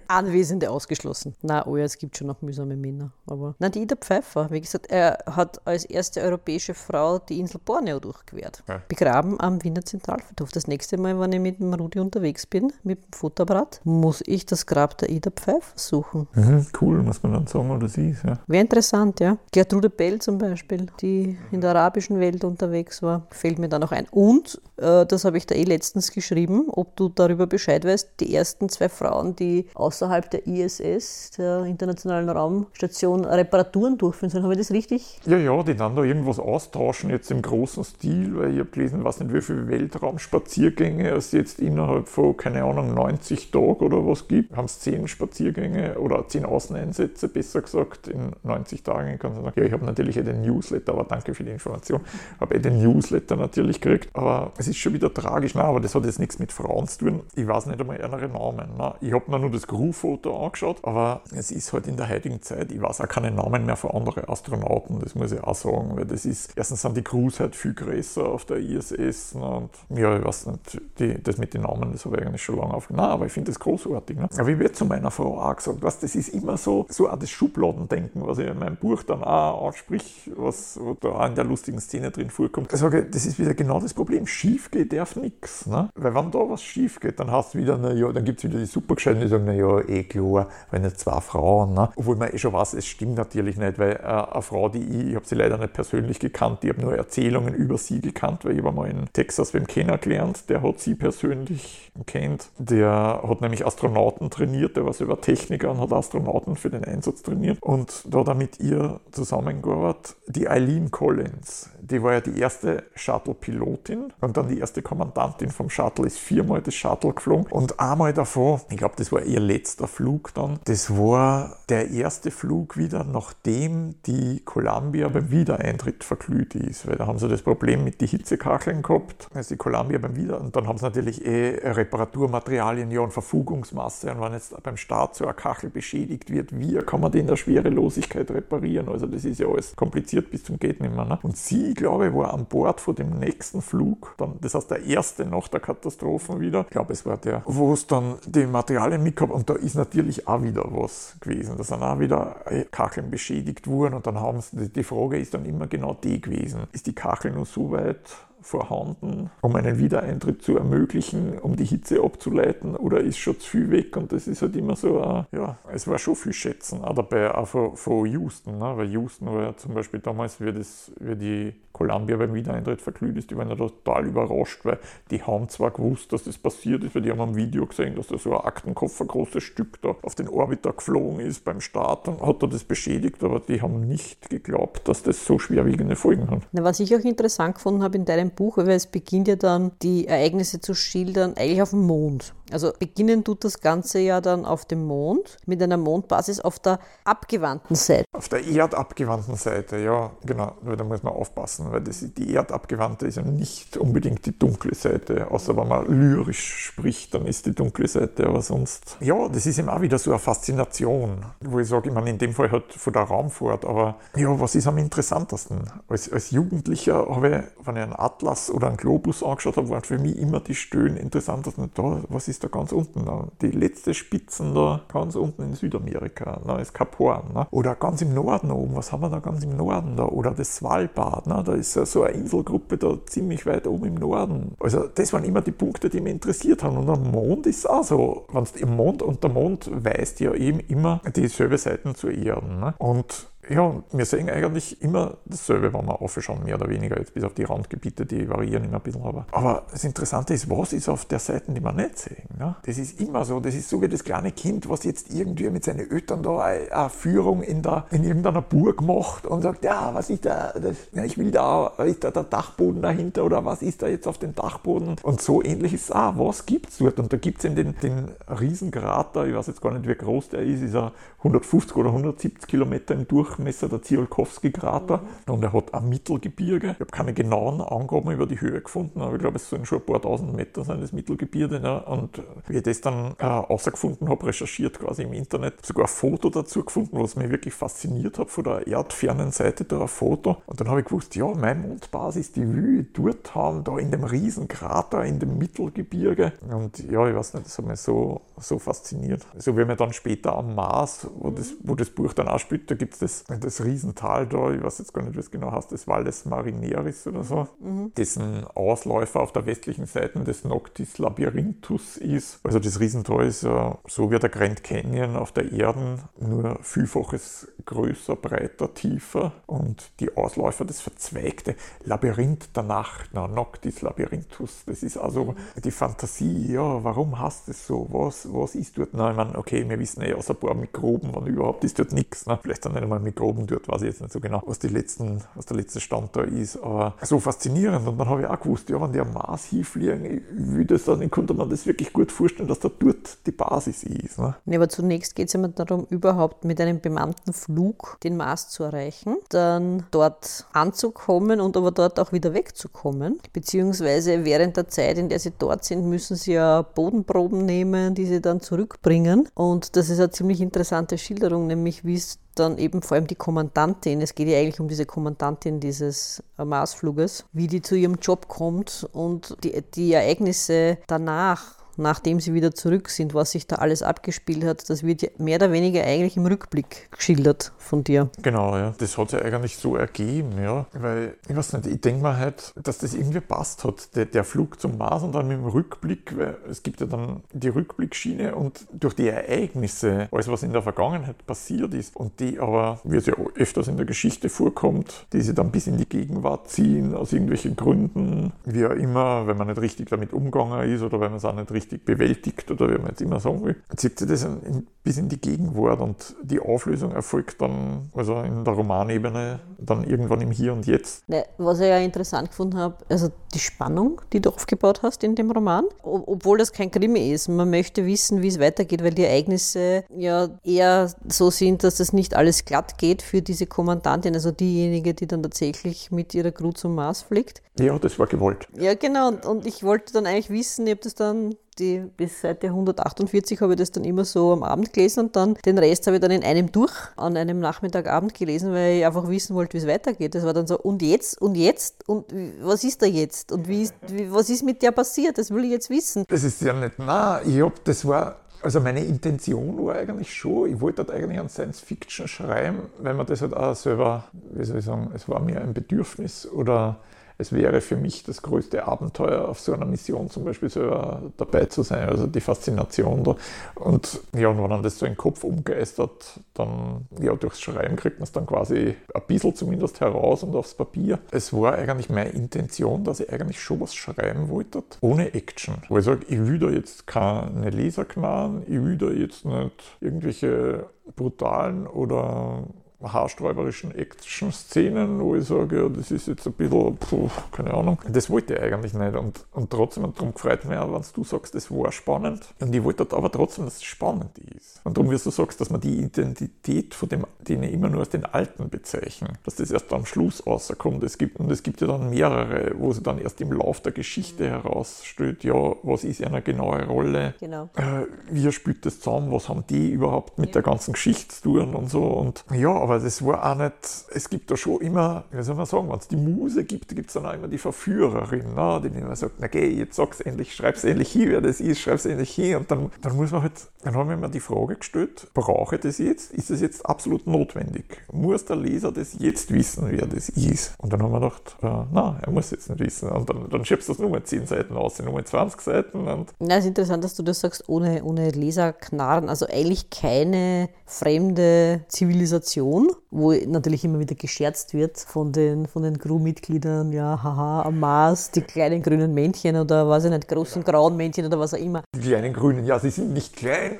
Anwesende 0.07 0.69
ausgeschlossen. 0.69 1.35
Na, 1.41 1.65
oh 1.65 1.77
ja, 1.77 1.83
es 1.83 1.97
gibt 1.97 2.17
schon 2.17 2.27
noch 2.27 2.41
mühsame 2.41 2.75
Männer. 2.75 3.11
Aber 3.25 3.55
na, 3.59 3.69
die 3.69 3.81
Ida 3.81 3.95
Pfeiffer, 3.95 4.49
wie 4.51 4.61
gesagt, 4.61 4.87
er 4.89 5.17
hat 5.25 5.65
als 5.65 5.85
erste 5.85 6.21
europäische 6.21 6.73
Frau 6.73 7.19
die 7.19 7.39
Insel 7.39 7.59
Borneo 7.63 7.99
durchquert. 7.99 8.63
Ja. 8.67 8.81
Begraben 8.87 9.39
am 9.39 9.63
Wiener 9.63 9.83
Zentralfriedhof. 9.83 10.51
Das 10.51 10.67
nächste 10.67 10.97
Mal, 10.97 11.19
wenn 11.19 11.31
ich 11.33 11.39
mit 11.39 11.59
dem 11.59 11.73
Rudi 11.73 11.99
unterwegs 11.99 12.45
bin, 12.45 12.71
mit 12.83 13.03
dem 13.03 13.13
Fotoapparat, 13.13 13.81
muss 13.83 14.21
ich 14.25 14.45
das 14.45 14.65
Grab 14.65 14.97
der 14.97 15.09
Ida 15.09 15.31
Pfeiffer 15.31 15.73
suchen. 15.75 16.27
Mhm, 16.33 16.67
cool, 16.81 17.03
muss 17.03 17.21
man 17.23 17.33
dann 17.33 17.47
sagen, 17.47 17.71
oder 17.71 17.87
sie 17.87 18.09
ist. 18.09 18.23
Ja. 18.23 18.39
Wäre 18.47 18.61
interessant, 18.61 19.19
ja. 19.19 19.37
Gertrude 19.51 19.89
Bell 19.89 20.19
zum 20.19 20.37
Beispiel, 20.37 20.87
die 21.01 21.37
in 21.51 21.61
der 21.61 21.71
arabischen 21.71 22.19
Welt 22.19 22.43
unterwegs 22.43 23.01
war, 23.01 23.27
fällt 23.31 23.59
mir 23.59 23.69
da 23.69 23.79
noch 23.79 23.91
ein. 23.91 24.07
Und, 24.11 24.61
äh, 24.77 25.05
das 25.05 25.25
habe 25.25 25.37
ich 25.37 25.45
da 25.45 25.55
eh 25.55 25.63
letztens 25.63 26.11
geschrieben, 26.11 26.65
ob 26.69 26.95
du 26.95 27.09
darüber 27.09 27.47
Bescheid 27.47 27.85
weißt, 27.85 28.11
die 28.19 28.33
ersten 28.33 28.69
zwei 28.69 28.89
Frauen, 28.89 29.35
die 29.35 29.67
außerhalb 29.97 30.29
der 30.29 30.45
ISS, 30.45 31.31
der 31.37 31.63
Internationalen 31.63 32.29
Raumstation, 32.29 33.25
Reparaturen 33.25 33.97
durchführen 33.97 34.29
sollen. 34.29 34.43
Habe 34.43 34.53
ich 34.53 34.59
das 34.59 34.71
richtig? 34.71 35.19
Ja, 35.25 35.37
ja, 35.37 35.63
die 35.63 35.75
dann 35.75 35.95
da 35.95 36.03
irgendwas 36.03 36.39
austauschen, 36.39 37.09
jetzt 37.09 37.31
im 37.31 37.41
großen 37.41 37.83
Stil, 37.83 38.37
weil 38.37 38.53
ich 38.53 38.59
habe 38.59 38.69
gelesen, 38.69 39.03
was 39.03 39.19
nicht, 39.19 39.33
wie 39.33 39.41
viele 39.41 39.67
Weltraumspaziergänge 39.67 41.09
es 41.09 41.31
jetzt 41.31 41.59
innerhalb 41.59 42.07
von, 42.07 42.37
keine 42.37 42.63
Ahnung, 42.63 42.93
90 42.93 43.49
Tagen 43.49 43.85
oder 43.85 44.05
was 44.05 44.27
gibt. 44.27 44.55
Haben 44.55 44.65
es 44.65 44.79
10 44.81 45.07
Spaziergänge 45.07 45.97
oder 45.97 46.27
10 46.27 46.45
Außeneinsätze, 46.45 47.27
besser 47.27 47.61
gesagt, 47.61 48.07
in 48.07 48.33
90 48.43 48.83
Tagen. 48.83 49.13
Ich 49.15 49.19
kann 49.19 49.33
sagen, 49.33 49.51
ja, 49.55 49.63
ich 49.63 49.71
habe 49.71 49.85
natürlich 49.85 50.15
den 50.15 50.41
Newsletter, 50.41 50.93
aber 50.93 51.05
danke 51.05 51.33
für 51.33 51.43
die 51.43 51.51
Information. 51.51 52.01
Habe 52.39 52.55
eh 52.55 52.59
den 52.59 52.83
Newsletter 52.83 53.35
natürlich 53.35 53.81
gekriegt, 53.81 54.09
aber 54.13 54.51
es 54.57 54.67
ist 54.67 54.77
schon 54.77 54.93
wieder 54.93 55.11
tragisch. 55.11 55.55
Nein, 55.55 55.65
aber 55.65 55.79
das 55.79 55.95
hat 55.95 56.05
jetzt 56.05 56.19
nichts 56.19 56.37
mit 56.37 56.51
Frauen 56.51 56.87
zu 56.87 56.99
tun. 56.99 57.21
Ich 57.35 57.47
weiß 57.47 57.65
nicht 57.65 57.79
einmal 57.79 57.97
ihre 57.97 58.27
Namen. 58.27 58.77
Ne? 58.77 58.93
Ich 59.01 59.13
habe 59.13 59.39
nur 59.39 59.49
das 59.49 59.67
Crew-Foto 59.87 60.45
angeschaut, 60.45 60.77
aber 60.83 61.21
es 61.35 61.51
ist 61.51 61.73
halt 61.73 61.87
in 61.87 61.97
der 61.97 62.09
heutigen 62.09 62.41
Zeit, 62.41 62.71
ich 62.71 62.81
weiß 62.81 63.01
auch 63.01 63.07
keine 63.07 63.31
Namen 63.31 63.65
mehr 63.65 63.75
von 63.75 63.91
anderen 63.91 64.27
Astronauten, 64.27 64.99
das 64.99 65.15
muss 65.15 65.31
ich 65.31 65.43
auch 65.43 65.55
sagen, 65.55 65.91
weil 65.95 66.05
das 66.05 66.25
ist, 66.25 66.51
erstens 66.55 66.81
sind 66.81 66.97
die 66.97 67.03
Crews 67.03 67.39
halt 67.39 67.55
viel 67.55 67.73
größer 67.73 68.25
auf 68.25 68.45
der 68.45 68.57
ISS 68.57 69.33
und 69.33 69.69
ja, 69.89 70.17
ich 70.17 70.25
weiß 70.25 70.47
nicht, 70.47 70.81
die, 70.99 71.21
das 71.21 71.37
mit 71.37 71.53
den 71.53 71.61
Namen, 71.61 71.91
das 71.91 72.05
habe 72.05 72.17
ich 72.17 72.25
eigentlich 72.25 72.43
schon 72.43 72.57
lange 72.57 72.73
aufgenommen, 72.73 73.09
aber 73.09 73.25
ich 73.25 73.31
finde 73.31 73.51
das 73.51 73.59
großartig. 73.59 74.17
Ne? 74.17 74.29
Aber 74.37 74.49
ich 74.49 74.59
werde 74.59 74.73
zu 74.73 74.85
meiner 74.85 75.11
Frau 75.11 75.39
auch 75.39 75.55
gesagt, 75.55 75.77
was, 75.81 75.99
das 75.99 76.15
ist 76.15 76.29
immer 76.29 76.57
so, 76.57 76.85
so 76.89 77.09
auch 77.09 77.17
das 77.17 77.29
Schubladendenken, 77.29 78.25
was 78.25 78.37
ich 78.39 78.47
in 78.47 78.59
meinem 78.59 78.77
Buch 78.77 79.03
dann 79.03 79.23
auch 79.23 79.67
ansprich, 79.67 80.31
was 80.35 80.79
da 81.01 81.09
auch 81.09 81.27
in 81.27 81.35
der 81.35 81.45
lustigen 81.45 81.79
Szene 81.79 82.11
drin 82.11 82.29
vorkommt. 82.29 82.71
Ich 82.73 82.79
sage, 82.79 83.05
das 83.05 83.25
ist 83.25 83.39
wieder 83.39 83.53
genau 83.53 83.79
das 83.79 83.93
Problem, 83.93 84.27
schief 84.27 84.71
geht 84.71 84.93
darf 84.93 85.15
nichts. 85.15 85.65
Ne? 85.65 85.89
Weil 85.95 86.15
wenn 86.15 86.31
da 86.31 86.39
was 86.39 86.63
schief 86.63 86.99
geht, 86.99 87.19
dann 87.19 87.31
hast 87.31 87.53
du 87.53 87.59
wieder, 87.59 87.77
na 87.77 87.93
ja, 87.93 88.11
dann 88.11 88.25
gibt 88.25 88.39
es 88.39 88.49
wieder 88.49 88.59
die 88.59 88.65
Supergescheiten, 88.65 89.21
die 89.21 89.27
sagen, 89.27 89.45
naja, 89.45 89.76
eh 89.81 90.03
klar, 90.03 90.47
wenn 90.71 90.83
jetzt 90.83 90.99
zwei 90.99 91.19
Frauen, 91.21 91.73
ne? 91.73 91.89
obwohl 91.95 92.15
man 92.15 92.33
eh 92.33 92.37
schon 92.37 92.53
weiß, 92.53 92.73
es 92.73 92.85
stimmt 92.85 93.15
natürlich 93.15 93.57
nicht, 93.57 93.79
weil 93.79 93.93
äh, 93.93 93.99
eine 94.03 94.41
Frau, 94.41 94.69
die 94.69 94.83
ich, 94.83 95.07
ich 95.09 95.15
habe 95.15 95.25
sie 95.25 95.35
leider 95.35 95.57
nicht 95.57 95.73
persönlich 95.73 96.19
gekannt, 96.19 96.63
ich 96.63 96.69
habe 96.69 96.81
nur 96.81 96.95
Erzählungen 96.95 97.53
über 97.53 97.77
sie 97.77 98.01
gekannt, 98.01 98.45
weil 98.45 98.57
ich 98.57 98.63
war 98.63 98.71
mal 98.71 98.89
in 98.89 99.05
Texas 99.13 99.53
wem 99.53 99.67
kennengelernt, 99.67 100.49
der 100.49 100.61
hat 100.61 100.79
sie 100.79 100.95
persönlich 100.95 101.91
kennt. 102.05 102.49
Der 102.57 103.23
hat 103.27 103.41
nämlich 103.41 103.65
Astronauten 103.65 104.29
trainiert, 104.29 104.77
der 104.77 104.85
war 104.85 104.93
selber 104.93 105.19
Techniker 105.21 105.71
und 105.71 105.79
hat 105.79 105.93
Astronauten 105.93 106.55
für 106.55 106.69
den 106.69 106.83
Einsatz 106.83 107.23
trainiert 107.23 107.57
und 107.61 108.03
da 108.07 108.19
hat 108.19 108.27
er 108.27 108.35
mit 108.35 108.59
ihr 108.59 108.99
zusammengearbeitet. 109.11 110.15
Die 110.27 110.47
Eileen 110.47 110.91
Collins, 110.91 111.69
die 111.81 112.01
war 112.03 112.13
ja 112.13 112.21
die 112.21 112.39
erste 112.39 112.83
Shuttle-Pilotin 112.95 114.13
und 114.21 114.37
dann 114.37 114.47
die 114.49 114.59
erste 114.59 114.81
Kommandantin 114.81 115.49
vom 115.49 115.69
Shuttle, 115.69 116.05
ist 116.05 116.19
viermal 116.19 116.61
das 116.61 116.75
Shuttle 116.75 117.13
geflogen 117.13 117.47
und 117.51 117.79
einmal 117.79 118.13
davor, 118.13 118.61
ich 118.69 118.77
glaube, 118.77 118.95
das 118.97 119.11
war 119.11 119.23
ihr 119.23 119.39
letzter 119.67 119.87
Flug 119.87 120.33
dann, 120.33 120.59
das 120.63 120.97
war 120.97 121.57
der 121.67 121.91
erste 121.91 122.31
Flug 122.31 122.77
wieder, 122.77 123.03
nachdem 123.03 124.01
die 124.03 124.39
Columbia 124.45 125.09
beim 125.09 125.29
Wiedereintritt 125.29 126.05
verglüht 126.05 126.55
ist, 126.55 126.87
weil 126.87 126.95
da 126.95 127.05
haben 127.05 127.19
sie 127.19 127.27
das 127.27 127.41
Problem 127.41 127.83
mit 127.83 127.99
den 127.99 128.07
Hitzekacheln 128.07 128.81
gehabt, 128.81 129.27
also 129.33 129.49
die 129.49 129.57
Columbia 129.57 129.97
beim 129.97 130.15
Wieder 130.15 130.39
und 130.39 130.55
dann 130.55 130.67
haben 130.67 130.77
sie 130.77 130.85
natürlich 130.85 131.25
eh 131.25 131.59
Reparaturmaterialien, 131.69 132.89
ja 132.91 133.01
und 133.01 133.11
Verfugungsmasse 133.11 134.09
und 134.13 134.21
wenn 134.21 134.31
jetzt 134.31 134.55
beim 134.63 134.77
Start 134.77 135.15
so 135.15 135.25
eine 135.25 135.33
Kachel 135.33 135.69
beschädigt 135.69 136.31
wird, 136.31 136.57
wie 136.57 136.77
kann 136.77 137.01
man 137.01 137.11
die 137.11 137.19
in 137.19 137.27
der 137.27 137.35
Schwerelosigkeit 137.35 138.31
reparieren? 138.31 138.87
Also 138.87 139.05
das 139.05 139.25
ist 139.25 139.39
ja 139.39 139.47
alles 139.47 139.75
kompliziert 139.75 140.31
bis 140.31 140.45
zum 140.45 140.59
geht 140.59 140.79
nicht. 140.79 140.95
Ne? 140.95 141.19
Und 141.23 141.35
sie, 141.35 141.73
glaube 141.73 142.07
ich, 142.07 142.13
war 142.13 142.33
an 142.33 142.45
Bord 142.45 142.79
von 142.79 142.95
dem 142.95 143.19
nächsten 143.19 143.61
Flug, 143.61 144.15
dann, 144.17 144.35
das 144.39 144.55
heißt 144.55 144.71
der 144.71 144.85
erste 144.85 145.25
nach 145.25 145.49
der 145.49 145.59
Katastrophe 145.59 146.39
wieder, 146.39 146.61
ich 146.61 146.69
glaube 146.69 146.93
es 146.93 147.05
war 147.05 147.17
der, 147.17 147.41
wo 147.45 147.73
es 147.73 147.85
dann 147.85 148.15
die 148.25 148.45
Materialien 148.45 149.03
mitgehabt 149.03 149.33
und 149.33 149.49
da 149.49 149.56
ist 149.57 149.75
natürlich 149.75 150.27
auch 150.27 150.41
wieder 150.43 150.65
was 150.69 151.15
gewesen. 151.19 151.55
Da 151.57 151.63
sind 151.63 151.83
auch 151.83 151.99
wieder 151.99 152.37
Kacheln 152.71 153.09
beschädigt 153.11 153.67
worden 153.67 153.95
und 153.95 154.07
dann 154.07 154.19
haben 154.19 154.41
sie, 154.41 154.69
die 154.69 154.83
Frage 154.83 155.17
ist 155.17 155.33
dann 155.33 155.45
immer 155.45 155.67
genau 155.67 155.93
die 155.93 156.21
gewesen, 156.21 156.61
ist 156.71 156.87
die 156.87 156.95
Kachel 156.95 157.31
nur 157.31 157.45
so 157.45 157.71
weit 157.71 157.99
vorhanden, 158.47 159.29
um 159.41 159.55
einen 159.55 159.77
Wiedereintritt 159.77 160.41
zu 160.41 160.57
ermöglichen, 160.57 161.37
um 161.39 161.55
die 161.55 161.65
Hitze 161.65 162.01
abzuleiten, 162.01 162.75
oder 162.75 163.01
ist 163.01 163.17
schon 163.17 163.39
zu 163.39 163.49
viel 163.49 163.71
weg? 163.71 163.95
Und 163.97 164.11
das 164.11 164.27
ist 164.27 164.41
halt 164.41 164.55
immer 164.55 164.75
so, 164.75 164.99
äh, 164.99 165.37
ja, 165.37 165.57
es 165.73 165.87
war 165.87 165.99
schon 165.99 166.15
viel 166.15 166.33
Schätzen, 166.33 166.83
auch 166.83 166.95
dabei 166.95 167.33
auch 167.33 167.47
von, 167.47 167.75
von 167.75 168.05
Houston, 168.05 168.57
ne? 168.57 168.73
weil 168.75 168.89
Houston 168.91 169.27
war 169.27 169.41
ja 169.43 169.57
zum 169.57 169.73
Beispiel 169.73 169.99
damals, 169.99 170.39
wie, 170.39 170.53
das, 170.53 170.91
wie 170.99 171.15
die 171.15 171.53
Columbia 171.77 172.17
beim 172.17 172.33
Wiedereintritt 172.33 172.81
verglüht 172.81 173.17
ist, 173.17 173.29
die 173.29 173.37
waren 173.37 173.49
ja 173.49 173.55
total 173.55 174.07
überrascht, 174.07 174.65
weil 174.65 174.79
die 175.11 175.21
haben 175.21 175.47
zwar 175.47 175.71
gewusst, 175.71 176.11
dass 176.11 176.23
das 176.23 176.37
passiert 176.37 176.83
ist, 176.83 176.95
weil 176.95 177.03
die 177.03 177.11
haben 177.11 177.21
am 177.21 177.35
Video 177.35 177.65
gesehen, 177.67 177.95
dass 177.95 178.07
da 178.07 178.17
so 178.17 178.35
ein 178.35 178.45
Aktenkoffer 178.45 179.05
großes 179.05 179.43
Stück 179.43 179.81
da 179.81 179.95
auf 180.01 180.15
den 180.15 180.27
Orbiter 180.27 180.73
geflogen 180.73 181.19
ist 181.19 181.45
beim 181.45 181.61
Start 181.61 182.07
und 182.07 182.21
hat 182.21 182.41
er 182.41 182.47
das 182.47 182.63
beschädigt, 182.63 183.23
aber 183.23 183.39
die 183.39 183.61
haben 183.61 183.87
nicht 183.87 184.29
geglaubt, 184.29 184.87
dass 184.87 185.03
das 185.03 185.23
so 185.23 185.37
schwerwiegende 185.37 185.95
Folgen 185.95 186.29
hat. 186.31 186.41
Na, 186.51 186.63
was 186.63 186.79
ich 186.79 186.95
auch 186.95 187.03
interessant 187.03 187.55
gefunden 187.55 187.83
habe 187.83 187.97
in 187.97 188.05
deinem 188.05 188.31
Buch, 188.37 188.55
weil 188.57 188.69
es 188.69 188.87
beginnt 188.87 189.27
ja 189.27 189.35
dann, 189.35 189.73
die 189.81 190.07
Ereignisse 190.07 190.61
zu 190.61 190.73
schildern, 190.73 191.33
eigentlich 191.35 191.61
auf 191.61 191.71
dem 191.71 191.81
Mond. 191.81 192.33
Also 192.51 192.71
beginnen 192.77 193.23
tut 193.23 193.43
das 193.43 193.59
Ganze 193.59 193.99
ja 193.99 194.21
dann 194.21 194.45
auf 194.45 194.65
dem 194.65 194.85
Mond 194.85 195.37
mit 195.45 195.61
einer 195.61 195.77
Mondbasis 195.77 196.39
auf 196.39 196.59
der 196.59 196.79
abgewandten 197.03 197.75
Seite. 197.75 198.05
Auf 198.13 198.29
der 198.29 198.45
erdabgewandten 198.45 199.35
Seite, 199.35 199.77
ja, 199.77 200.11
genau. 200.25 200.55
Da 200.63 200.83
muss 200.83 201.03
man 201.03 201.13
aufpassen, 201.13 201.71
weil 201.71 201.81
das, 201.81 202.05
die 202.15 202.33
erdabgewandte 202.33 203.07
ist 203.07 203.17
ja 203.17 203.23
nicht 203.23 203.77
unbedingt 203.77 204.25
die 204.25 204.37
dunkle 204.37 204.73
Seite, 204.75 205.29
außer 205.29 205.55
wenn 205.57 205.67
man 205.67 205.87
lyrisch 205.87 206.65
spricht, 206.67 207.13
dann 207.13 207.25
ist 207.25 207.45
die 207.45 207.53
dunkle 207.53 207.87
Seite, 207.87 208.27
aber 208.27 208.41
sonst. 208.41 208.97
Ja, 208.99 209.27
das 209.27 209.45
ist 209.45 209.59
eben 209.59 209.69
auch 209.69 209.81
wieder 209.81 209.99
so 209.99 210.11
eine 210.11 210.19
Faszination, 210.19 211.25
wo 211.41 211.59
ich 211.59 211.67
sage, 211.67 211.89
ich 211.89 211.95
meine, 211.95 212.09
in 212.09 212.17
dem 212.17 212.33
Fall 212.33 212.51
halt 212.51 212.73
von 212.73 212.93
der 212.93 213.03
Raumfahrt, 213.03 213.65
aber 213.65 213.95
ja, 214.15 214.39
was 214.39 214.55
ist 214.55 214.67
am 214.67 214.77
interessantesten? 214.77 215.69
Als, 215.87 216.11
als 216.11 216.31
Jugendlicher 216.31 217.07
habe 217.09 217.29
ich, 217.29 217.65
wenn 217.65 217.75
ich 217.75 217.83
einen 217.83 217.93
Atlas 217.93 218.49
oder 218.49 218.67
einen 218.67 218.77
Globus 218.77 219.23
angeschaut 219.23 219.57
habe, 219.57 219.69
waren 219.69 219.83
für 219.83 219.99
mich 219.99 220.17
immer 220.17 220.39
die 220.39 220.55
Stöhnen 220.55 220.97
interessantesten. 220.97 221.71
Da, 221.73 222.03
was 222.09 222.27
ist 222.27 222.36
ist 222.37 222.43
da 222.43 222.47
ganz 222.49 222.71
unten. 222.71 223.05
Da. 223.05 223.27
Die 223.41 223.51
letzte 223.51 223.93
Spitzen 223.93 224.53
da 224.53 224.81
ganz 224.91 225.15
unten 225.15 225.41
in 225.43 225.55
Südamerika, 225.55 226.39
da 226.45 226.59
ist 226.59 226.73
Kap 226.73 226.99
Horn. 226.99 227.33
Ne? 227.33 227.47
Oder 227.51 227.75
ganz 227.75 228.01
im 228.01 228.13
Norden 228.13 228.51
oben, 228.51 228.75
was 228.75 228.91
haben 228.91 229.01
wir 229.01 229.09
da 229.09 229.19
ganz 229.19 229.43
im 229.43 229.57
Norden 229.57 229.95
da? 229.95 230.05
Oder 230.05 230.31
das 230.31 230.57
Svalbard, 230.57 231.27
ne? 231.27 231.43
da 231.43 231.53
ist 231.53 231.73
so 231.73 232.03
eine 232.03 232.13
Inselgruppe 232.13 232.77
da 232.77 232.95
ziemlich 233.05 233.45
weit 233.45 233.65
oben 233.65 233.85
im 233.85 233.95
Norden. 233.95 234.55
Also 234.59 234.87
das 234.93 235.13
waren 235.13 235.23
immer 235.23 235.41
die 235.41 235.51
Punkte, 235.51 235.89
die 235.89 235.99
mich 235.99 236.13
interessiert 236.13 236.63
haben. 236.63 236.77
Und 236.77 236.89
am 236.89 237.11
Mond 237.11 237.47
ist 237.47 237.59
es 237.59 237.65
auch 237.65 237.83
so. 237.83 238.25
Wenn's 238.31 238.51
im 238.51 238.75
Mond 238.75 239.01
und 239.01 239.23
der 239.23 239.31
Mond 239.31 239.69
weist 239.73 240.19
ja 240.19 240.33
eben 240.33 240.59
immer 240.59 241.01
dieselbe 241.15 241.57
Seiten 241.57 241.95
zur 241.95 242.11
Erde. 242.11 242.47
Ne? 242.47 242.75
Und 242.77 243.27
ja, 243.49 243.83
wir 243.91 244.05
sehen 244.05 244.29
eigentlich 244.29 244.81
immer 244.81 245.17
dasselbe, 245.25 245.73
wenn 245.73 245.85
wir 245.85 246.01
aufschauen, 246.01 246.43
mehr 246.43 246.55
oder 246.55 246.69
weniger, 246.69 246.97
jetzt 246.97 247.13
bis 247.13 247.23
auf 247.23 247.33
die 247.33 247.43
Randgebiete, 247.43 248.05
die 248.05 248.27
variieren 248.29 248.63
immer 248.65 248.77
ein 248.77 248.81
bisschen. 248.81 249.03
Aber, 249.03 249.25
aber 249.31 249.63
das 249.71 249.83
Interessante 249.83 250.33
ist, 250.33 250.49
was 250.49 250.73
ist 250.73 250.89
auf 250.89 251.05
der 251.05 251.19
Seite, 251.19 251.51
die 251.51 251.61
wir 251.61 251.71
nicht 251.71 251.97
sehen? 251.97 252.27
Ne? 252.37 252.55
Das 252.65 252.77
ist 252.77 252.99
immer 252.99 253.25
so, 253.25 253.39
das 253.39 253.55
ist 253.55 253.69
so 253.69 253.81
wie 253.81 253.87
das 253.87 254.03
kleine 254.03 254.31
Kind, 254.31 254.69
was 254.69 254.83
jetzt 254.83 255.13
irgendwie 255.13 255.49
mit 255.49 255.63
seinen 255.63 255.89
Eltern 255.89 256.23
da 256.23 256.39
eine 256.39 256.89
Führung 256.89 257.41
in, 257.41 257.61
der, 257.61 257.85
in 257.91 258.03
irgendeiner 258.03 258.41
Burg 258.41 258.81
macht 258.81 259.25
und 259.25 259.41
sagt, 259.41 259.63
ja, 259.63 259.91
was 259.93 260.09
ist 260.09 260.25
da, 260.25 260.53
das, 260.53 260.75
ja, 260.91 261.03
ich 261.03 261.17
will 261.17 261.31
da, 261.31 261.67
ist 261.85 262.03
da 262.03 262.11
der 262.11 262.23
Dachboden 262.23 262.81
dahinter 262.81 263.23
oder 263.23 263.45
was 263.45 263.61
ist 263.61 263.81
da 263.81 263.87
jetzt 263.87 264.07
auf 264.07 264.17
dem 264.17 264.35
Dachboden? 264.35 264.95
Und 265.03 265.21
so 265.21 265.41
ähnlich 265.43 265.73
ist 265.73 265.85
es 265.85 265.91
auch, 265.91 266.17
was 266.17 266.45
gibt 266.45 266.69
es 266.69 266.77
dort? 266.77 266.99
Und 266.99 267.13
da 267.13 267.17
gibt 267.17 267.39
es 267.39 267.45
eben 267.45 267.55
den, 267.55 267.75
den 267.81 268.11
Riesenkrater, 268.27 269.25
ich 269.25 269.35
weiß 269.35 269.47
jetzt 269.47 269.61
gar 269.61 269.71
nicht, 269.71 269.87
wie 269.87 269.95
groß 269.95 270.29
der 270.29 270.41
ist, 270.41 270.61
ist 270.61 270.75
er 270.75 270.91
150 271.19 271.75
oder 271.77 271.89
170 271.89 272.47
Kilometer 272.47 272.93
im 272.93 273.07
Durchmesser 273.07 273.36
Durchmesser, 273.37 273.69
der 273.69 273.81
Tsiolkovsky-Krater. 273.81 274.97
Mhm. 275.27 275.33
Und 275.33 275.43
er 275.43 275.53
hat 275.53 275.73
ein 275.73 275.89
Mittelgebirge. 275.89 276.71
Ich 276.71 276.79
habe 276.79 276.91
keine 276.91 277.13
genauen 277.13 277.61
Angaben 277.61 278.11
über 278.11 278.25
die 278.25 278.41
Höhe 278.41 278.61
gefunden, 278.61 279.01
aber 279.01 279.13
ich 279.13 279.19
glaube, 279.19 279.37
es 279.37 279.49
sollen 279.49 279.65
schon 279.65 279.79
ein 279.79 279.85
paar 279.85 280.01
tausend 280.01 280.35
Meter 280.35 280.63
sein, 280.63 280.81
das 280.81 280.91
Mittelgebirge. 280.91 281.59
Ne? 281.59 281.81
Und 281.83 282.21
wie 282.47 282.57
ich 282.57 282.63
das 282.63 282.81
dann 282.81 283.15
äh, 283.19 283.25
außergefunden 283.25 284.09
habe, 284.09 284.27
recherchiert 284.27 284.79
quasi 284.79 285.03
im 285.03 285.13
Internet, 285.13 285.65
sogar 285.65 285.85
ein 285.85 285.89
Foto 285.89 286.29
dazu 286.29 286.63
gefunden, 286.63 286.99
was 286.99 287.15
mich 287.15 287.29
wirklich 287.29 287.53
fasziniert 287.53 288.17
hat, 288.19 288.29
von 288.29 288.43
der 288.43 288.67
erdfernen 288.67 289.31
Seite 289.31 289.65
da 289.65 289.81
ein 289.81 289.87
Foto. 289.87 290.37
Und 290.45 290.59
dann 290.59 290.69
habe 290.69 290.79
ich 290.79 290.85
gewusst, 290.85 291.15
ja, 291.15 291.27
meine 291.27 291.59
Mondbasis, 291.61 292.31
die 292.31 292.41
will 292.41 292.81
ich 292.81 292.93
dort 292.93 293.35
haben, 293.35 293.63
da 293.63 293.77
in 293.77 293.91
dem 293.91 294.03
riesen 294.03 294.47
Krater, 294.47 295.05
in 295.05 295.19
dem 295.19 295.37
Mittelgebirge. 295.37 296.33
Und 296.49 296.79
ja, 296.89 297.07
ich 297.07 297.15
weiß 297.15 297.35
nicht, 297.35 297.45
das 297.45 297.57
hat 297.57 297.65
mich 297.65 297.79
so, 297.79 298.21
so 298.37 298.59
fasziniert. 298.59 299.25
So 299.37 299.57
wie 299.57 299.65
man 299.65 299.77
dann 299.77 299.93
später 299.93 300.35
am 300.35 300.55
Mars, 300.55 301.07
wo, 301.19 301.31
das, 301.31 301.53
wo 301.63 301.75
das 301.75 301.89
Buch 301.89 302.13
dann 302.13 302.27
auch 302.27 302.39
spielt, 302.39 302.69
da 302.71 302.75
gibt 302.75 302.93
es 302.93 302.99
das, 302.99 303.26
das 303.27 303.63
Riesental 303.63 304.25
da, 304.25 304.51
ich 304.51 304.63
weiß 304.63 304.79
jetzt 304.79 304.93
gar 304.93 305.03
nicht, 305.03 305.15
wie 305.15 305.19
es 305.19 305.31
genau 305.31 305.51
heißt, 305.51 305.71
das 305.71 305.87
Valles 305.87 306.25
Marineris 306.25 307.05
oder 307.07 307.23
so, 307.23 307.47
mhm. 307.59 307.91
dessen 307.95 308.45
Ausläufer 308.55 309.19
auf 309.19 309.33
der 309.33 309.45
westlichen 309.45 309.85
Seite 309.85 310.19
des 310.21 310.45
Noctis 310.45 310.97
Labyrinthus 310.97 311.97
ist. 311.97 312.39
Also 312.43 312.59
das 312.59 312.79
Riesental 312.79 313.25
ist 313.25 313.43
ja 313.43 313.77
so 313.85 314.09
wie 314.11 314.19
der 314.19 314.29
Grand 314.29 314.63
Canyon 314.63 315.17
auf 315.17 315.33
der 315.33 315.51
Erde, 315.51 315.99
nur 316.19 316.57
vielfaches 316.61 317.49
größer, 317.65 318.15
breiter, 318.15 318.73
tiefer 318.73 319.33
und 319.45 319.91
die 319.99 320.15
Ausläufer, 320.15 320.63
das 320.63 320.79
verzweigte 320.79 321.55
Labyrinth 321.83 322.55
der 322.55 322.63
Nacht, 322.63 323.09
na, 323.11 323.27
Noctis 323.27 323.81
Labyrinthus, 323.81 324.63
das 324.65 324.83
ist 324.83 324.97
also 324.97 325.35
die 325.63 325.71
Fantasie, 325.71 326.53
ja, 326.53 326.81
warum 326.83 327.19
hast 327.19 327.47
du 327.47 327.51
es 327.51 327.67
so, 327.67 327.87
was, 327.91 328.31
was 328.31 328.55
ist 328.55 328.77
dort? 328.77 328.93
Na, 328.93 329.11
ich 329.11 329.17
meine, 329.17 329.37
okay, 329.37 329.67
wir 329.67 329.77
wissen 329.77 330.01
eh 330.01 330.13
aus 330.13 330.29
ein 330.29 330.37
paar 330.37 330.53
Mikroben, 330.53 331.13
wenn 331.13 331.25
überhaupt 331.25 331.65
ist 331.65 331.77
dort 331.77 331.91
nichts, 331.91 332.25
vielleicht 332.41 332.63
sind 332.63 332.73
nicht 332.73 332.83
einmal 332.83 333.01
Mikroben 333.17 333.47
dort, 333.47 333.67
weiß 333.67 333.81
ich 333.81 333.87
jetzt 333.87 334.01
nicht 334.01 334.13
so 334.13 334.19
genau, 334.19 334.41
was, 334.45 334.59
die 334.59 334.67
letzten, 334.67 335.21
was 335.35 335.45
der 335.45 335.57
letzte 335.57 335.79
Stand 335.79 336.15
da 336.15 336.21
ist, 336.21 336.61
aber 336.61 336.93
so 337.01 337.19
faszinierend 337.19 337.87
und 337.87 337.97
dann 337.97 338.07
habe 338.07 338.21
ich 338.21 338.27
auch 338.27 338.39
gewusst, 338.39 338.69
ja, 338.69 338.79
wenn 338.79 338.93
die 338.93 338.99
am 338.99 339.13
Mars 339.13 339.45
hinfliegen, 339.45 340.05
ich, 340.05 340.21
will 340.37 340.65
das 340.65 340.85
dann, 340.85 341.01
ich 341.01 341.09
konnte 341.09 341.33
mir 341.33 341.47
das 341.47 341.65
wirklich 341.65 341.91
gut 341.91 342.11
vorstellen, 342.11 342.47
dass 342.47 342.59
da 342.59 342.69
dort 342.69 343.25
die 343.25 343.31
Basis 343.31 343.83
ist. 343.83 344.19
Ne? 344.19 344.35
Nee, 344.45 344.57
aber 344.57 344.69
zunächst 344.69 345.15
geht 345.15 345.29
es 345.29 345.33
immer 345.33 345.47
darum, 345.47 345.87
überhaupt 345.89 346.45
mit 346.45 346.61
einem 346.61 346.79
bemannten 346.79 347.33
Flug 347.33 347.97
den 348.03 348.17
Mars 348.17 348.49
zu 348.49 348.63
erreichen, 348.63 349.17
dann 349.29 349.85
dort 349.91 350.45
anzukommen 350.53 351.41
und 351.41 351.57
aber 351.57 351.71
dort 351.71 351.99
auch 351.99 352.11
wieder 352.11 352.33
wegzukommen. 352.33 353.19
Beziehungsweise 353.33 354.25
während 354.25 354.57
der 354.57 354.67
Zeit, 354.67 354.97
in 354.97 355.09
der 355.09 355.19
sie 355.19 355.33
dort 355.37 355.63
sind, 355.63 355.85
müssen 355.85 356.15
sie 356.15 356.33
ja 356.33 356.61
Bodenproben 356.61 357.45
nehmen, 357.45 357.95
die 357.95 358.05
sie 358.05 358.21
dann 358.21 358.41
zurückbringen. 358.41 359.29
Und 359.33 359.75
das 359.75 359.89
ist 359.89 359.99
eine 359.99 360.11
ziemlich 360.11 360.41
interessante 360.41 360.97
Schilderung, 360.97 361.47
nämlich 361.47 361.83
wie 361.83 361.95
es 361.95 362.19
dann 362.39 362.57
eben 362.57 362.81
vor 362.81 362.95
allem 362.95 363.07
die 363.07 363.15
Kommandantin, 363.15 364.01
es 364.01 364.15
geht 364.15 364.27
ja 364.27 364.37
eigentlich 364.37 364.59
um 364.59 364.67
diese 364.67 364.85
Kommandantin 364.85 365.59
dieses 365.59 366.23
Marsfluges, 366.37 367.25
wie 367.33 367.47
die 367.47 367.61
zu 367.61 367.75
ihrem 367.75 367.95
Job 367.95 368.27
kommt 368.27 368.87
und 368.93 369.37
die, 369.43 369.61
die 369.73 369.93
Ereignisse 369.93 370.77
danach 370.87 371.56
nachdem 371.77 372.19
sie 372.19 372.33
wieder 372.33 372.53
zurück 372.53 372.89
sind, 372.89 373.13
was 373.13 373.31
sich 373.31 373.47
da 373.47 373.57
alles 373.57 373.83
abgespielt 373.83 374.43
hat, 374.43 374.69
das 374.69 374.83
wird 374.83 375.01
ja 375.01 375.09
mehr 375.17 375.37
oder 375.37 375.51
weniger 375.51 375.83
eigentlich 375.83 376.17
im 376.17 376.25
Rückblick 376.25 376.89
geschildert 376.91 377.53
von 377.57 377.83
dir. 377.83 378.09
Genau, 378.21 378.57
ja. 378.57 378.73
Das 378.77 378.97
hat 378.97 379.11
sich 379.11 379.23
eigentlich 379.23 379.57
so 379.57 379.75
ergeben, 379.75 380.41
ja. 380.41 380.65
Weil, 380.73 381.15
ich 381.27 381.35
weiß 381.35 381.53
nicht, 381.53 381.67
ich 381.67 381.81
denke 381.81 382.01
mal 382.01 382.17
halt, 382.17 382.53
dass 382.61 382.79
das 382.79 382.93
irgendwie 382.93 383.19
passt 383.19 383.63
hat, 383.63 383.95
der, 383.95 384.05
der 384.05 384.23
Flug 384.23 384.59
zum 384.59 384.77
Mars 384.77 385.03
und 385.03 385.13
dann 385.13 385.27
mit 385.27 385.37
dem 385.37 385.45
Rückblick, 385.45 386.17
weil 386.17 386.37
es 386.49 386.63
gibt 386.63 386.81
ja 386.81 386.87
dann 386.87 387.21
die 387.33 387.49
Rückblickschiene 387.49 388.35
und 388.35 388.67
durch 388.71 388.95
die 388.95 389.07
Ereignisse, 389.07 390.07
alles 390.11 390.27
was 390.27 390.43
in 390.43 390.53
der 390.53 390.61
Vergangenheit 390.61 391.25
passiert 391.25 391.73
ist 391.73 391.95
und 391.95 392.19
die 392.19 392.39
aber, 392.39 392.79
wie 392.83 392.97
es 392.97 393.05
ja 393.05 393.13
öfters 393.35 393.67
in 393.67 393.77
der 393.77 393.85
Geschichte 393.85 394.29
vorkommt, 394.29 395.05
die 395.13 395.21
sie 395.21 395.33
dann 395.33 395.51
bis 395.51 395.67
in 395.67 395.77
die 395.77 395.87
Gegenwart 395.87 396.49
ziehen, 396.49 396.95
aus 396.95 397.13
irgendwelchen 397.13 397.55
Gründen, 397.55 398.33
wie 398.45 398.65
auch 398.65 398.71
immer, 398.71 399.27
wenn 399.27 399.37
man 399.37 399.47
nicht 399.47 399.61
richtig 399.61 399.89
damit 399.89 400.13
umgegangen 400.13 400.71
ist 400.71 400.81
oder 400.81 400.99
wenn 400.99 401.11
man 401.11 401.17
es 401.17 401.25
auch 401.25 401.35
nicht 401.35 401.51
richtig 401.51 401.66
richtig 401.67 401.85
bewältigt 401.85 402.49
oder 402.51 402.69
wie 402.69 402.77
man 402.77 402.89
jetzt 402.89 403.01
immer 403.01 403.19
sagen 403.19 403.43
will, 403.43 403.55
zieht 403.75 403.99
sich 403.99 404.07
das 404.07 404.23
in, 404.23 404.67
bis 404.83 404.97
in 404.97 405.09
die 405.09 405.19
Gegenwart 405.19 405.81
und 405.81 406.15
die 406.23 406.39
Auflösung 406.39 406.91
erfolgt 406.93 407.41
dann, 407.41 407.89
also 407.93 408.21
in 408.21 408.45
der 408.45 408.53
Romanebene, 408.53 409.39
dann 409.57 409.83
irgendwann 409.83 410.21
im 410.21 410.31
Hier 410.31 410.53
und 410.53 410.65
Jetzt. 410.65 411.07
Ne, 411.09 411.25
was 411.37 411.59
ich 411.59 411.67
ja 411.67 411.77
interessant 411.77 412.29
gefunden 412.29 412.57
habe, 412.57 412.77
also 412.89 413.09
die 413.33 413.39
Spannung, 413.39 414.01
die 414.13 414.21
du 414.21 414.29
aufgebaut 414.29 414.81
hast 414.83 415.03
in 415.03 415.15
dem 415.15 415.29
Roman, 415.31 415.65
obwohl 415.83 416.37
das 416.37 416.53
kein 416.53 416.71
Krimi 416.71 417.11
ist. 417.11 417.27
Man 417.27 417.49
möchte 417.49 417.85
wissen, 417.85 418.21
wie 418.21 418.29
es 418.29 418.39
weitergeht, 418.39 418.83
weil 418.83 418.93
die 418.93 419.03
Ereignisse 419.03 419.83
ja 419.95 420.29
eher 420.43 420.89
so 421.07 421.29
sind, 421.31 421.63
dass 421.63 421.79
es 421.79 421.91
nicht 421.91 422.15
alles 422.15 422.45
glatt 422.45 422.77
geht 422.77 423.01
für 423.01 423.21
diese 423.21 423.45
Kommandantin, 423.45 424.13
also 424.13 424.31
diejenige, 424.31 424.93
die 424.93 425.07
dann 425.07 425.21
tatsächlich 425.21 425.91
mit 425.91 426.13
ihrer 426.13 426.31
Crew 426.31 426.51
zum 426.51 426.75
Mars 426.75 427.01
fliegt. 427.01 427.41
Ja, 427.59 427.77
das 427.79 427.99
war 427.99 428.07
gewollt. 428.07 428.47
Ja, 428.55 428.75
genau. 428.75 429.09
Und, 429.09 429.25
und 429.25 429.45
ich 429.45 429.63
wollte 429.63 429.93
dann 429.93 430.05
eigentlich 430.05 430.29
wissen, 430.29 430.67
ich 430.67 430.71
habe 430.71 430.81
das 430.81 430.95
dann 430.95 431.35
die, 431.59 431.79
bis 431.97 432.21
Seite 432.21 432.47
148 432.47 433.41
habe 433.41 433.53
ich 433.53 433.59
das 433.59 433.71
dann 433.71 433.83
immer 433.83 434.05
so 434.05 434.33
am 434.33 434.43
Abend 434.43 434.73
gelesen 434.73 435.05
und 435.05 435.15
dann 435.15 435.35
den 435.45 435.57
Rest 435.57 435.87
habe 435.87 435.97
ich 435.97 436.01
dann 436.01 436.11
in 436.11 436.23
einem 436.23 436.51
durch 436.51 436.73
an 436.95 437.17
einem 437.17 437.39
Nachmittagabend 437.39 438.13
gelesen, 438.13 438.53
weil 438.53 438.79
ich 438.79 438.85
einfach 438.85 439.07
wissen 439.07 439.35
wollte, 439.35 439.53
wie 439.53 439.57
es 439.57 439.67
weitergeht. 439.67 440.15
Das 440.15 440.25
war 440.25 440.33
dann 440.33 440.47
so, 440.47 440.57
und 440.59 440.81
jetzt, 440.81 441.21
und 441.21 441.35
jetzt, 441.35 441.87
und 441.87 442.05
was 442.41 442.63
ist 442.63 442.81
da 442.81 442.85
jetzt? 442.85 443.31
Und 443.31 443.47
wie, 443.47 443.69
wie 443.87 444.11
was 444.11 444.29
ist 444.29 444.43
mit 444.43 444.61
der 444.61 444.71
passiert? 444.71 445.17
Das 445.17 445.31
will 445.31 445.45
ich 445.45 445.51
jetzt 445.51 445.69
wissen. 445.69 446.05
Das 446.07 446.23
ist 446.23 446.41
ja 446.41 446.53
nicht, 446.53 446.73
na, 446.77 447.21
ich 447.23 447.41
hab, 447.41 447.63
das 447.63 447.85
war 447.85 448.17
also 448.41 448.61
meine 448.61 448.83
Intention 448.83 449.65
war 449.65 449.75
eigentlich 449.75 450.13
schon, 450.13 450.51
ich 450.51 450.61
wollte 450.61 450.83
dort 450.83 450.91
eigentlich 450.95 451.19
an 451.19 451.27
Science 451.27 451.59
Fiction 451.59 452.07
schreiben, 452.07 452.69
weil 452.79 452.93
man 452.93 453.05
das 453.05 453.21
halt 453.21 453.35
auch 453.35 453.55
selber, 453.55 454.05
wie 454.31 454.45
soll 454.45 454.59
ich 454.59 454.65
sagen, 454.65 454.91
es 454.93 455.09
war 455.09 455.19
mir 455.19 455.41
ein 455.41 455.53
Bedürfnis 455.53 456.27
oder 456.27 456.77
es 457.17 457.31
wäre 457.31 457.61
für 457.61 457.77
mich 457.77 458.03
das 458.03 458.21
größte 458.21 458.67
Abenteuer, 458.67 459.27
auf 459.27 459.39
so 459.39 459.53
einer 459.53 459.65
Mission 459.65 460.09
zum 460.09 460.23
Beispiel 460.23 460.49
selber 460.49 461.01
dabei 461.17 461.45
zu 461.45 461.63
sein. 461.63 461.89
Also 461.89 462.05
die 462.05 462.21
Faszination 462.21 463.03
da. 463.03 463.15
Und 463.55 464.01
ja, 464.15 464.27
und 464.29 464.41
wenn 464.41 464.49
man 464.49 464.63
das 464.63 464.77
so 464.77 464.85
den 464.85 464.97
Kopf 464.97 465.23
umgeistert, 465.23 466.19
dann 466.33 466.87
ja, 467.01 467.15
durchs 467.15 467.41
Schreiben 467.41 467.75
kriegt 467.75 467.97
man 467.97 468.03
es 468.03 468.11
dann 468.11 468.25
quasi 468.25 468.75
ein 468.93 469.01
bisschen 469.07 469.35
zumindest 469.35 469.81
heraus 469.81 470.23
und 470.23 470.35
aufs 470.35 470.53
Papier. 470.53 470.99
Es 471.11 471.33
war 471.33 471.53
eigentlich 471.55 471.89
meine 471.89 472.09
Intention, 472.09 472.83
dass 472.83 472.99
ich 472.99 473.11
eigentlich 473.11 473.41
schon 473.41 473.59
was 473.61 473.73
schreiben 473.73 474.29
wollte, 474.29 474.63
ohne 474.81 475.13
Action. 475.13 475.55
Wo 475.69 475.77
ich 475.77 475.85
sage, 475.85 476.05
ich 476.07 476.19
will 476.19 476.39
da 476.39 476.49
jetzt 476.49 476.85
keine 476.85 477.49
Leser 477.49 477.85
knallen, 477.85 478.43
ich 478.47 478.61
will 478.61 478.77
da 478.77 478.89
jetzt 478.89 479.25
nicht 479.25 479.77
irgendwelche 479.81 480.67
brutalen 480.95 481.67
oder 481.67 482.43
haarsträuberischen 482.81 483.73
Action-Szenen, 483.73 484.99
wo 484.99 485.15
ich 485.15 485.25
sage, 485.25 485.63
ja, 485.63 485.69
das 485.69 485.89
ist 485.89 486.07
jetzt 486.07 486.27
ein 486.27 486.33
bisschen, 486.33 486.77
puh, 486.77 487.09
keine 487.31 487.53
Ahnung. 487.53 487.79
Das 487.87 488.09
wollte 488.09 488.35
ich 488.35 488.41
eigentlich 488.41 488.73
nicht. 488.73 488.95
Und, 488.95 489.25
und 489.31 489.49
trotzdem, 489.49 489.83
und 489.85 489.97
darum 489.97 490.13
freut 490.13 490.45
mich 490.45 490.57
auch, 490.57 490.71
wenn 490.71 490.83
du 490.93 491.03
sagst, 491.03 491.33
das 491.33 491.49
war 491.49 491.71
spannend. 491.71 492.27
Und 492.39 492.53
ich 492.53 492.63
wollte 492.63 492.85
aber 492.91 493.11
trotzdem, 493.11 493.45
dass 493.45 493.57
es 493.57 493.63
spannend 493.63 494.17
ist. 494.19 494.61
Und 494.63 494.77
darum, 494.77 494.91
wie 494.91 494.97
du 494.97 495.09
sagst, 495.09 495.41
dass 495.41 495.49
man 495.49 495.59
die 495.59 495.79
Identität 495.79 496.75
von 496.75 496.89
dem, 496.89 497.05
den 497.19 497.43
ich 497.43 497.53
immer 497.53 497.69
nur 497.69 497.79
als 497.79 497.89
den 497.89 498.05
Alten 498.05 498.49
bezeichne, 498.49 499.13
dass 499.23 499.35
das 499.35 499.49
erst 499.49 499.73
am 499.73 499.85
Schluss 499.85 500.25
rauskommt. 500.27 500.83
Es 500.83 500.99
gibt, 500.99 501.19
und 501.19 501.31
es 501.31 501.41
gibt 501.41 501.61
ja 501.61 501.67
dann 501.67 501.89
mehrere, 501.89 502.53
wo 502.57 502.73
sie 502.73 502.83
dann 502.83 502.99
erst 502.99 503.19
im 503.21 503.33
Lauf 503.33 503.61
der 503.61 503.71
Geschichte 503.71 504.25
mhm. 504.25 504.27
herausstellt, 504.27 505.23
ja, 505.23 505.55
was 505.63 505.83
ist 505.83 506.03
eine 506.03 506.21
genaue 506.21 506.63
Rolle? 506.65 507.15
Genau. 507.19 507.49
Äh, 507.55 507.85
wie 508.11 508.31
spielt 508.31 508.65
das 508.65 508.79
zusammen? 508.79 509.11
Was 509.11 509.29
haben 509.29 509.45
die 509.49 509.71
überhaupt 509.71 510.19
mit 510.19 510.29
ja. 510.29 510.33
der 510.33 510.41
ganzen 510.43 510.73
Geschichte 510.73 511.15
zu 511.15 511.23
tun 511.23 511.55
und 511.55 511.69
so? 511.69 511.83
Und 511.83 512.23
ja, 512.33 512.66
aber 512.67 512.79
das 512.79 513.03
war 513.03 513.31
auch 513.31 513.35
nicht, 513.35 513.53
es 513.93 514.09
gibt 514.09 514.29
da 514.29 514.35
schon 514.35 514.59
immer, 514.59 515.05
wie 515.11 515.23
soll 515.23 515.35
man 515.35 515.45
sagen, 515.45 515.69
wenn 515.69 515.79
es 515.79 515.87
die 515.87 515.95
Muse 515.95 516.43
gibt, 516.43 516.75
gibt 516.75 516.89
es 516.89 516.93
dann 516.95 517.05
auch 517.05 517.13
immer 517.13 517.29
die 517.29 517.37
Verführerin, 517.37 518.35
ne, 518.35 518.61
die 518.61 518.77
immer 518.77 518.95
sagt, 518.95 519.15
na 519.19 519.27
geh, 519.27 519.47
jetzt 519.47 519.77
sag's 519.77 520.01
endlich, 520.01 520.35
schreib's 520.35 520.65
endlich 520.65 520.91
hin, 520.91 521.09
wer 521.09 521.21
das 521.21 521.39
ist, 521.39 521.61
schreib's 521.61 521.85
endlich 521.85 522.13
hin. 522.13 522.35
Und 522.35 522.51
dann, 522.51 522.69
dann 522.81 522.95
muss 522.97 523.11
man 523.11 523.21
halt, 523.21 523.47
dann 523.63 523.73
haben 523.75 523.89
wir 523.89 523.95
mir 523.95 524.09
die 524.09 524.19
Frage 524.19 524.57
gestellt, 524.57 525.07
brauche 525.13 525.55
ich 525.55 525.61
das 525.61 525.77
jetzt? 525.77 526.11
Ist 526.11 526.29
das 526.29 526.41
jetzt 526.41 526.65
absolut 526.65 527.07
notwendig? 527.07 527.65
Muss 527.91 528.25
der 528.25 528.35
Leser 528.35 528.73
das 528.73 528.97
jetzt 528.99 529.33
wissen, 529.33 529.67
wer 529.69 529.85
das 529.85 530.09
ist? 530.09 530.53
Und 530.57 530.73
dann 530.73 530.83
haben 530.83 530.91
wir 530.91 530.99
gedacht, 530.99 531.37
äh, 531.41 531.65
na, 531.71 531.99
er 532.01 532.11
muss 532.11 532.31
jetzt 532.31 532.49
nicht 532.49 532.59
wissen. 532.59 532.89
Und 532.89 533.09
dann, 533.09 533.29
dann 533.29 533.45
schiebst 533.45 533.69
du 533.69 533.73
das 533.73 533.79
nur 533.79 533.91
mit 533.91 534.07
10 534.07 534.27
Seiten 534.27 534.57
aus, 534.57 534.77
nur 534.79 534.93
mit 534.93 535.07
20 535.07 535.39
Seiten. 535.39 535.87
Und 535.87 536.13
es 536.19 536.39
ist 536.39 536.45
interessant, 536.47 536.83
dass 536.83 536.95
du 536.95 537.03
das 537.03 537.21
sagst, 537.21 537.47
ohne, 537.47 537.83
ohne 537.85 538.09
Leserknarren, 538.09 539.07
also 539.07 539.25
eigentlich 539.25 539.69
keine 539.69 540.49
fremde 540.65 541.61
Zivilisation 541.69 542.56
Moon, 542.57 542.71
wo 542.89 543.13
natürlich 543.13 543.63
immer 543.63 543.79
wieder 543.79 543.95
gescherzt 543.95 544.53
wird 544.53 544.77
von 544.79 545.11
den, 545.11 545.45
von 545.47 545.63
den 545.63 545.77
Crewmitgliedern, 545.77 546.71
ja, 546.71 547.01
haha, 547.03 547.43
am 547.43 547.59
Mars, 547.59 548.11
die 548.11 548.21
kleinen 548.21 548.63
grünen 548.63 548.93
Männchen 548.93 549.35
oder 549.35 549.69
was 549.69 549.85
ich 549.85 549.91
nicht, 549.91 550.07
großen 550.07 550.43
grauen 550.43 550.75
Männchen 550.75 551.05
oder 551.05 551.19
was 551.19 551.33
auch 551.33 551.39
immer. 551.39 551.63
Die 551.75 551.81
kleinen 551.81 552.13
grünen, 552.13 552.45
ja, 552.45 552.57
sie 552.59 552.69
sind 552.69 552.93
nicht 552.93 553.15
klein 553.15 553.59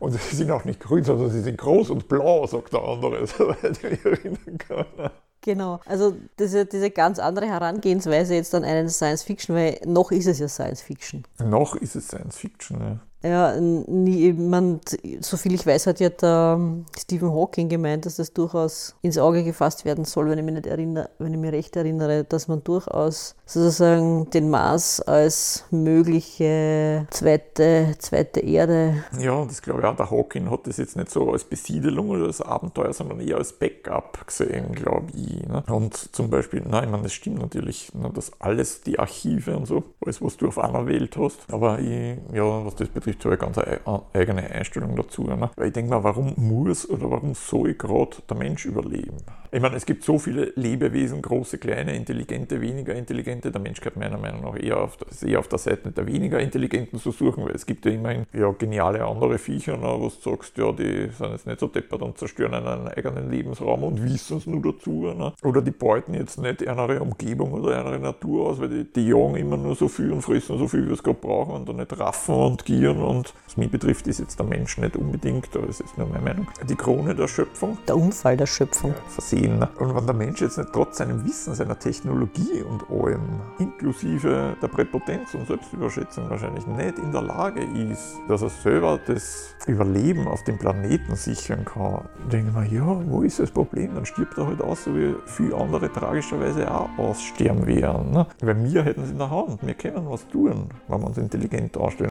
und 0.00 0.12
sie 0.12 0.36
sind 0.36 0.50
auch 0.50 0.64
nicht 0.64 0.80
grün, 0.80 1.04
sondern 1.04 1.30
sie 1.30 1.42
sind 1.42 1.58
groß 1.58 1.90
und 1.90 2.08
blau, 2.08 2.46
sagt 2.46 2.72
der 2.72 2.82
andere, 2.82 3.26
soweit 3.26 3.78
ich 3.78 3.82
mich 3.82 4.04
erinnern 4.04 4.58
kann. 4.58 5.10
Genau, 5.42 5.78
also 5.84 6.14
diese, 6.38 6.64
diese 6.64 6.90
ganz 6.90 7.18
andere 7.18 7.46
Herangehensweise 7.46 8.34
jetzt 8.34 8.54
an 8.54 8.64
einen 8.64 8.88
Science 8.88 9.22
Fiction, 9.22 9.54
weil 9.54 9.78
noch 9.84 10.10
ist 10.10 10.26
es 10.26 10.38
ja 10.38 10.48
Science 10.48 10.80
Fiction. 10.80 11.24
Noch 11.44 11.76
ist 11.76 11.94
es 11.94 12.08
Science 12.08 12.38
Fiction, 12.38 12.80
ja. 12.80 13.00
Ja, 13.24 13.58
niemand, 13.58 14.98
soviel 15.20 15.54
ich 15.54 15.66
weiß, 15.66 15.86
hat 15.86 15.98
ja 15.98 16.10
der 16.10 16.60
Stephen 16.98 17.32
Hawking 17.32 17.70
gemeint, 17.70 18.04
dass 18.04 18.16
das 18.16 18.34
durchaus 18.34 18.94
ins 19.00 19.16
Auge 19.16 19.42
gefasst 19.42 19.86
werden 19.86 20.04
soll, 20.04 20.28
wenn 20.28 20.38
ich 20.38 20.44
mich 20.44 20.54
nicht 20.54 20.66
erinnere, 20.66 21.08
wenn 21.18 21.32
ich 21.32 21.40
mich 21.40 21.52
recht 21.52 21.74
erinnere, 21.74 22.24
dass 22.24 22.48
man 22.48 22.62
durchaus 22.62 23.34
sozusagen 23.46 24.28
den 24.30 24.50
Mars 24.50 25.00
als 25.00 25.64
mögliche 25.70 27.06
zweite, 27.10 27.94
zweite 27.98 28.40
Erde. 28.40 29.04
Ja, 29.18 29.44
das 29.44 29.62
glaube 29.62 29.80
ich 29.80 29.86
auch. 29.86 29.96
Der 29.96 30.10
Hawking 30.10 30.50
hat 30.50 30.66
das 30.66 30.76
jetzt 30.76 30.96
nicht 30.96 31.10
so 31.10 31.30
als 31.32 31.44
Besiedelung 31.44 32.10
oder 32.10 32.26
als 32.26 32.42
Abenteuer, 32.42 32.92
sondern 32.92 33.20
eher 33.20 33.38
als 33.38 33.54
Backup 33.54 34.26
gesehen, 34.26 34.72
glaube 34.72 35.06
ich. 35.14 35.46
Ne? 35.46 35.62
Und 35.68 35.94
zum 35.94 36.28
Beispiel, 36.28 36.62
nein, 36.68 36.84
ich 36.84 36.90
meine, 36.90 37.04
das 37.04 37.12
stimmt 37.14 37.38
natürlich, 37.38 37.94
ne, 37.94 38.10
dass 38.12 38.32
alles, 38.38 38.82
die 38.82 38.98
Archive 38.98 39.56
und 39.56 39.66
so, 39.66 39.82
alles, 40.04 40.20
was 40.20 40.36
du 40.36 40.48
auf 40.48 40.58
einer 40.58 40.86
Welt 40.86 41.16
hast. 41.16 41.38
Aber 41.50 41.78
ich, 41.78 42.18
ja, 42.32 42.64
was 42.64 42.74
das 42.74 42.88
betrifft, 42.88 43.13
ich 43.14 43.38
ganz 43.38 43.58
eine 43.58 43.80
eigene 44.12 44.50
Einstellung 44.50 44.96
dazu. 44.96 45.24
Ne? 45.24 45.50
Weil 45.56 45.68
ich 45.68 45.72
denke 45.72 45.90
mal, 45.90 46.04
warum 46.04 46.34
muss 46.36 46.88
oder 46.88 47.10
warum 47.10 47.34
soll 47.34 47.74
gerade 47.74 48.16
der 48.28 48.36
Mensch 48.36 48.64
überleben? 48.66 49.18
Ich 49.54 49.60
meine, 49.60 49.76
es 49.76 49.86
gibt 49.86 50.02
so 50.02 50.18
viele 50.18 50.52
Lebewesen, 50.56 51.22
große, 51.22 51.58
kleine, 51.58 51.94
intelligente, 51.94 52.60
weniger 52.60 52.92
intelligente. 52.92 53.52
Der 53.52 53.60
Mensch 53.60 53.78
gehört 53.80 53.94
meiner 53.96 54.18
Meinung 54.18 54.40
nach 54.40 54.60
eher 54.60 54.80
auf, 54.80 54.96
der, 54.96 55.28
eher 55.28 55.38
auf 55.38 55.46
der 55.46 55.60
Seite 55.60 55.92
der 55.92 56.08
weniger 56.08 56.40
intelligenten 56.40 56.98
zu 56.98 57.12
suchen, 57.12 57.44
weil 57.44 57.54
es 57.54 57.64
gibt 57.64 57.86
ja 57.86 57.92
immerhin 57.92 58.26
ja, 58.32 58.50
geniale 58.50 59.04
andere 59.04 59.38
Viecher, 59.38 59.76
ne, 59.76 59.86
wo 59.86 60.08
du 60.08 60.30
sagst, 60.30 60.58
ja, 60.58 60.72
die 60.72 61.08
sind 61.16 61.30
jetzt 61.30 61.46
nicht 61.46 61.60
so 61.60 61.68
deppert 61.68 62.02
und 62.02 62.18
zerstören 62.18 62.52
einen 62.52 62.88
eigenen 62.88 63.30
Lebensraum 63.30 63.84
und 63.84 64.02
wissen 64.02 64.38
es 64.38 64.46
nur 64.48 64.60
dazu. 64.60 65.02
Ne? 65.02 65.32
Oder 65.44 65.62
die 65.62 65.70
beuten 65.70 66.14
jetzt 66.14 66.36
nicht 66.40 66.66
eine 66.66 67.00
Umgebung 67.00 67.52
oder 67.52 67.86
eine 67.86 68.00
Natur 68.00 68.48
aus, 68.48 68.60
weil 68.60 68.70
die, 68.70 68.92
die 68.92 69.06
jagen 69.06 69.36
immer 69.36 69.56
nur 69.56 69.76
so 69.76 69.86
viel 69.86 70.10
und 70.10 70.22
fressen 70.22 70.58
so 70.58 70.66
viel, 70.66 70.88
wie 70.88 70.94
es 70.94 71.02
gerade 71.04 71.18
brauchen 71.20 71.54
und 71.54 71.68
dann 71.68 71.76
nicht 71.76 71.96
raffen 71.96 72.34
und 72.34 72.64
gieren. 72.64 73.00
Und 73.00 73.32
was 73.44 73.56
mich 73.56 73.70
betrifft, 73.70 74.08
ist 74.08 74.18
jetzt 74.18 74.36
der 74.36 74.46
Mensch 74.46 74.78
nicht 74.78 74.96
unbedingt, 74.96 75.54
aber 75.54 75.68
das 75.68 75.78
ist 75.78 75.96
nur 75.96 76.08
meine 76.08 76.24
Meinung, 76.24 76.48
die 76.68 76.74
Krone 76.74 77.14
der 77.14 77.28
Schöpfung. 77.28 77.78
Der 77.86 77.96
Unfall 77.96 78.36
der 78.36 78.46
Schöpfung. 78.46 78.92
Ja, 79.16 79.22
sehen. 79.44 79.66
Und 79.78 79.94
wenn 79.94 80.06
der 80.06 80.14
Mensch 80.14 80.40
jetzt 80.40 80.58
nicht 80.58 80.72
trotz 80.72 80.98
seinem 80.98 81.24
Wissen, 81.24 81.54
seiner 81.54 81.78
Technologie 81.78 82.62
und 82.62 82.84
allem, 82.90 83.40
inklusive 83.58 84.56
der 84.60 84.68
Präpotenz 84.68 85.34
und 85.34 85.46
Selbstüberschätzung 85.46 86.28
wahrscheinlich 86.30 86.66
nicht 86.66 86.98
in 86.98 87.12
der 87.12 87.22
Lage 87.22 87.62
ist, 87.90 88.16
dass 88.28 88.42
er 88.42 88.50
selber 88.50 88.98
das 89.06 89.54
Überleben 89.66 90.26
auf 90.26 90.42
dem 90.44 90.58
Planeten 90.58 91.16
sichern 91.16 91.64
kann, 91.64 92.02
denke 92.30 92.48
ich 92.48 92.72
mir, 92.72 92.78
ja, 92.78 93.00
wo 93.06 93.22
ist 93.22 93.40
das 93.40 93.50
Problem? 93.50 93.94
Dann 93.94 94.06
stirbt 94.06 94.36
er 94.38 94.46
halt 94.46 94.62
aus, 94.62 94.84
so 94.84 94.94
wie 94.94 95.14
viele 95.26 95.56
andere 95.56 95.92
tragischerweise 95.92 96.70
auch 96.70 96.88
aussterben 96.98 97.66
werden. 97.66 98.12
Ne? 98.12 98.26
Weil 98.40 98.64
wir 98.64 98.82
hätten 98.82 99.02
es 99.02 99.10
in 99.10 99.18
der 99.18 99.30
Hand, 99.30 99.58
wir 99.62 99.74
können 99.74 100.08
was 100.08 100.26
tun, 100.28 100.68
wenn 100.88 101.00
wir 101.00 101.06
uns 101.06 101.18
intelligent 101.18 101.74
darstellen. 101.76 102.10